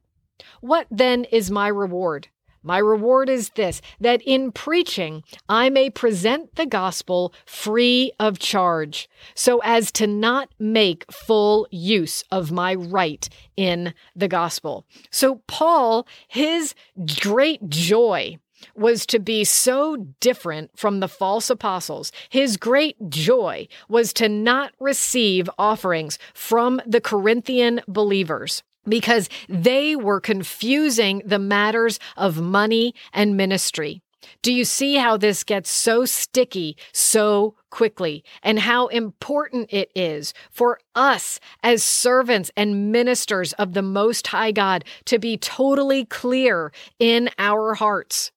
What 0.60 0.86
then 0.90 1.24
is 1.24 1.50
my 1.50 1.68
reward? 1.68 2.28
My 2.68 2.76
reward 2.76 3.30
is 3.30 3.48
this 3.54 3.80
that 3.98 4.20
in 4.26 4.52
preaching 4.52 5.24
I 5.48 5.70
may 5.70 5.88
present 5.88 6.56
the 6.56 6.66
gospel 6.66 7.32
free 7.46 8.12
of 8.20 8.38
charge, 8.38 9.08
so 9.34 9.62
as 9.64 9.90
to 9.92 10.06
not 10.06 10.50
make 10.58 11.10
full 11.10 11.66
use 11.70 12.24
of 12.30 12.52
my 12.52 12.74
right 12.74 13.26
in 13.56 13.94
the 14.14 14.28
gospel. 14.28 14.84
So, 15.10 15.36
Paul, 15.46 16.06
his 16.28 16.74
great 17.22 17.70
joy 17.70 18.36
was 18.74 19.06
to 19.06 19.18
be 19.18 19.44
so 19.44 19.96
different 20.20 20.70
from 20.76 21.00
the 21.00 21.08
false 21.08 21.48
apostles. 21.48 22.12
His 22.28 22.58
great 22.58 23.08
joy 23.08 23.66
was 23.88 24.12
to 24.12 24.28
not 24.28 24.72
receive 24.78 25.48
offerings 25.58 26.18
from 26.34 26.82
the 26.86 27.00
Corinthian 27.00 27.80
believers 27.88 28.62
because 28.88 29.28
they 29.48 29.94
were 29.96 30.20
confusing 30.20 31.22
the 31.24 31.38
matters 31.38 31.98
of 32.16 32.40
money 32.40 32.94
and 33.12 33.36
ministry. 33.36 34.02
Do 34.42 34.52
you 34.52 34.64
see 34.64 34.96
how 34.96 35.16
this 35.16 35.44
gets 35.44 35.70
so 35.70 36.04
sticky 36.04 36.76
so 36.92 37.54
quickly 37.70 38.24
and 38.42 38.60
how 38.60 38.86
important 38.88 39.72
it 39.72 39.90
is 39.94 40.34
for 40.50 40.78
us 40.94 41.40
as 41.62 41.82
servants 41.82 42.50
and 42.56 42.92
ministers 42.92 43.52
of 43.54 43.74
the 43.74 43.82
Most 43.82 44.28
High 44.28 44.52
God 44.52 44.84
to 45.06 45.18
be 45.18 45.36
totally 45.36 46.04
clear 46.04 46.72
in 46.98 47.30
our 47.38 47.74
hearts 47.74 48.32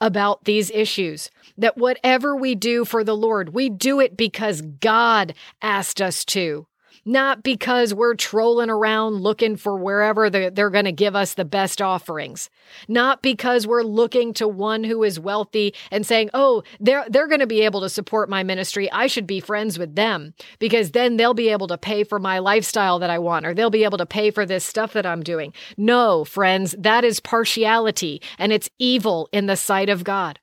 about 0.00 0.44
these 0.44 0.70
issues? 0.70 1.30
That 1.56 1.76
whatever 1.76 2.36
we 2.36 2.54
do 2.54 2.84
for 2.84 3.02
the 3.02 3.16
Lord, 3.16 3.50
we 3.50 3.68
do 3.68 4.00
it 4.00 4.16
because 4.16 4.62
God 4.62 5.34
asked 5.60 6.00
us 6.00 6.24
to 6.26 6.66
not 7.08 7.42
because 7.42 7.94
we're 7.94 8.14
trolling 8.14 8.68
around 8.68 9.14
looking 9.14 9.56
for 9.56 9.78
wherever 9.78 10.28
they're, 10.28 10.50
they're 10.50 10.68
going 10.68 10.84
to 10.84 10.92
give 10.92 11.16
us 11.16 11.32
the 11.32 11.44
best 11.44 11.80
offerings, 11.80 12.50
not 12.86 13.22
because 13.22 13.66
we're 13.66 13.82
looking 13.82 14.34
to 14.34 14.46
one 14.46 14.84
who 14.84 15.02
is 15.02 15.18
wealthy 15.18 15.74
and 15.90 16.06
saying, 16.06 16.28
"Oh, 16.34 16.62
they're 16.78 17.06
they're 17.08 17.26
going 17.26 17.40
to 17.40 17.46
be 17.46 17.62
able 17.62 17.80
to 17.80 17.88
support 17.88 18.28
my 18.28 18.42
ministry. 18.42 18.92
I 18.92 19.06
should 19.06 19.26
be 19.26 19.40
friends 19.40 19.78
with 19.78 19.94
them 19.94 20.34
because 20.58 20.90
then 20.90 21.16
they'll 21.16 21.32
be 21.32 21.48
able 21.48 21.68
to 21.68 21.78
pay 21.78 22.04
for 22.04 22.18
my 22.18 22.40
lifestyle 22.40 22.98
that 22.98 23.10
I 23.10 23.18
want 23.18 23.46
or 23.46 23.54
they'll 23.54 23.70
be 23.70 23.84
able 23.84 23.98
to 23.98 24.06
pay 24.06 24.30
for 24.30 24.44
this 24.44 24.64
stuff 24.64 24.92
that 24.92 25.06
I'm 25.06 25.22
doing." 25.22 25.54
No, 25.78 26.26
friends, 26.26 26.74
that 26.78 27.04
is 27.04 27.20
partiality 27.20 28.20
and 28.38 28.52
it's 28.52 28.68
evil 28.78 29.30
in 29.32 29.46
the 29.46 29.56
sight 29.56 29.88
of 29.88 30.04
God. 30.04 30.40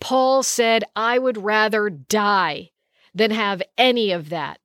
Paul 0.00 0.42
said, 0.42 0.82
"I 0.96 1.20
would 1.20 1.38
rather 1.38 1.88
die 1.90 2.70
than 3.14 3.30
have 3.30 3.62
any 3.78 4.10
of 4.10 4.30
that." 4.30 4.58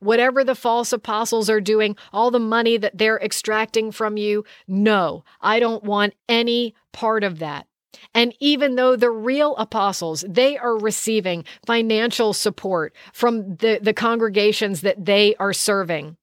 Whatever 0.00 0.42
the 0.42 0.54
false 0.54 0.92
apostles 0.92 1.48
are 1.48 1.60
doing, 1.60 1.96
all 2.12 2.30
the 2.30 2.40
money 2.40 2.76
that 2.76 2.98
they're 2.98 3.18
extracting 3.18 3.92
from 3.92 4.16
you. 4.16 4.44
No, 4.66 5.24
I 5.40 5.60
don't 5.60 5.84
want 5.84 6.14
any 6.28 6.74
part 6.92 7.22
of 7.22 7.38
that. 7.38 7.66
And 8.14 8.34
even 8.40 8.76
though 8.76 8.96
the 8.96 9.10
real 9.10 9.56
apostles, 9.56 10.24
they 10.28 10.56
are 10.56 10.76
receiving 10.76 11.44
financial 11.66 12.32
support 12.32 12.94
from 13.12 13.56
the, 13.56 13.78
the 13.80 13.94
congregations 13.94 14.80
that 14.80 15.04
they 15.04 15.34
are 15.36 15.52
serving. 15.52 16.16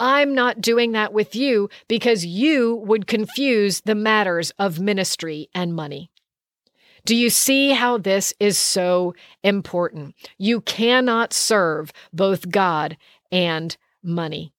I'm 0.00 0.34
not 0.34 0.60
doing 0.60 0.92
that 0.92 1.12
with 1.12 1.34
you 1.34 1.68
because 1.88 2.24
you 2.24 2.76
would 2.76 3.06
confuse 3.06 3.80
the 3.80 3.96
matters 3.96 4.52
of 4.58 4.78
ministry 4.78 5.48
and 5.54 5.74
money. 5.74 6.10
Do 7.04 7.16
you 7.16 7.30
see 7.30 7.70
how 7.70 7.98
this 7.98 8.34
is 8.38 8.58
so 8.58 9.14
important? 9.42 10.14
You 10.36 10.60
cannot 10.60 11.32
serve 11.32 11.92
both 12.12 12.50
God 12.50 12.96
and 13.30 13.76
money. 14.02 14.52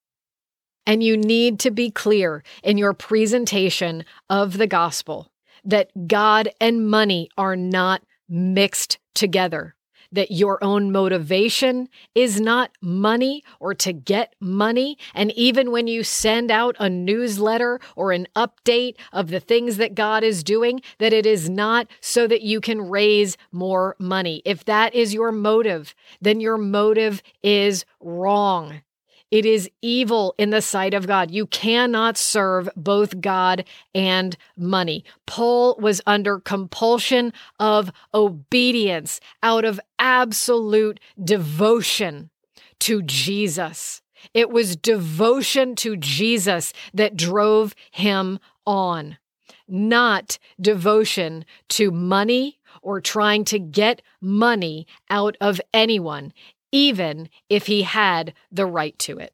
And 0.85 1.03
you 1.03 1.17
need 1.17 1.59
to 1.59 1.71
be 1.71 1.91
clear 1.91 2.43
in 2.63 2.77
your 2.77 2.93
presentation 2.93 4.05
of 4.29 4.57
the 4.57 4.67
gospel 4.67 5.31
that 5.63 5.91
God 6.07 6.49
and 6.59 6.89
money 6.89 7.29
are 7.37 7.55
not 7.55 8.01
mixed 8.27 8.97
together 9.13 9.75
that 10.11 10.31
your 10.31 10.63
own 10.63 10.91
motivation 10.91 11.89
is 12.15 12.39
not 12.39 12.71
money 12.81 13.43
or 13.59 13.73
to 13.75 13.93
get 13.93 14.35
money. 14.39 14.97
And 15.13 15.31
even 15.31 15.71
when 15.71 15.87
you 15.87 16.03
send 16.03 16.51
out 16.51 16.75
a 16.79 16.89
newsletter 16.89 17.79
or 17.95 18.11
an 18.11 18.27
update 18.35 18.95
of 19.11 19.29
the 19.29 19.39
things 19.39 19.77
that 19.77 19.95
God 19.95 20.23
is 20.23 20.43
doing, 20.43 20.81
that 20.97 21.13
it 21.13 21.25
is 21.25 21.49
not 21.49 21.87
so 22.01 22.27
that 22.27 22.41
you 22.41 22.61
can 22.61 22.89
raise 22.89 23.37
more 23.51 23.95
money. 23.99 24.41
If 24.45 24.65
that 24.65 24.93
is 24.95 25.13
your 25.13 25.31
motive, 25.31 25.93
then 26.21 26.39
your 26.39 26.57
motive 26.57 27.21
is 27.43 27.85
wrong. 27.99 28.81
It 29.31 29.45
is 29.45 29.69
evil 29.81 30.33
in 30.37 30.49
the 30.49 30.61
sight 30.61 30.93
of 30.93 31.05
God. 31.05 31.29
You 31.29 31.45
cannot 31.45 32.17
serve 32.17 32.67
both 32.75 33.21
God 33.21 33.65
and 33.93 34.35
money. 34.57 35.03
Paul 35.27 35.77
was 35.79 36.01
under 36.07 36.39
compulsion 36.39 37.31
of 37.59 37.91
obedience 38.13 39.19
out 39.43 39.65
of 39.65 39.79
absolute 39.99 40.99
devotion 41.23 42.31
to 42.79 43.03
Jesus. 43.03 44.01
It 44.33 44.49
was 44.49 44.75
devotion 44.75 45.75
to 45.75 45.95
Jesus 45.95 46.73
that 46.93 47.15
drove 47.15 47.75
him 47.91 48.39
on, 48.65 49.17
not 49.67 50.39
devotion 50.59 51.45
to 51.69 51.91
money 51.91 52.57
or 52.81 52.99
trying 52.99 53.43
to 53.45 53.59
get 53.59 54.01
money 54.21 54.87
out 55.09 55.37
of 55.39 55.61
anyone 55.73 56.33
even 56.71 57.29
if 57.49 57.67
he 57.67 57.83
had 57.83 58.33
the 58.51 58.65
right 58.65 58.97
to 58.99 59.17
it. 59.17 59.33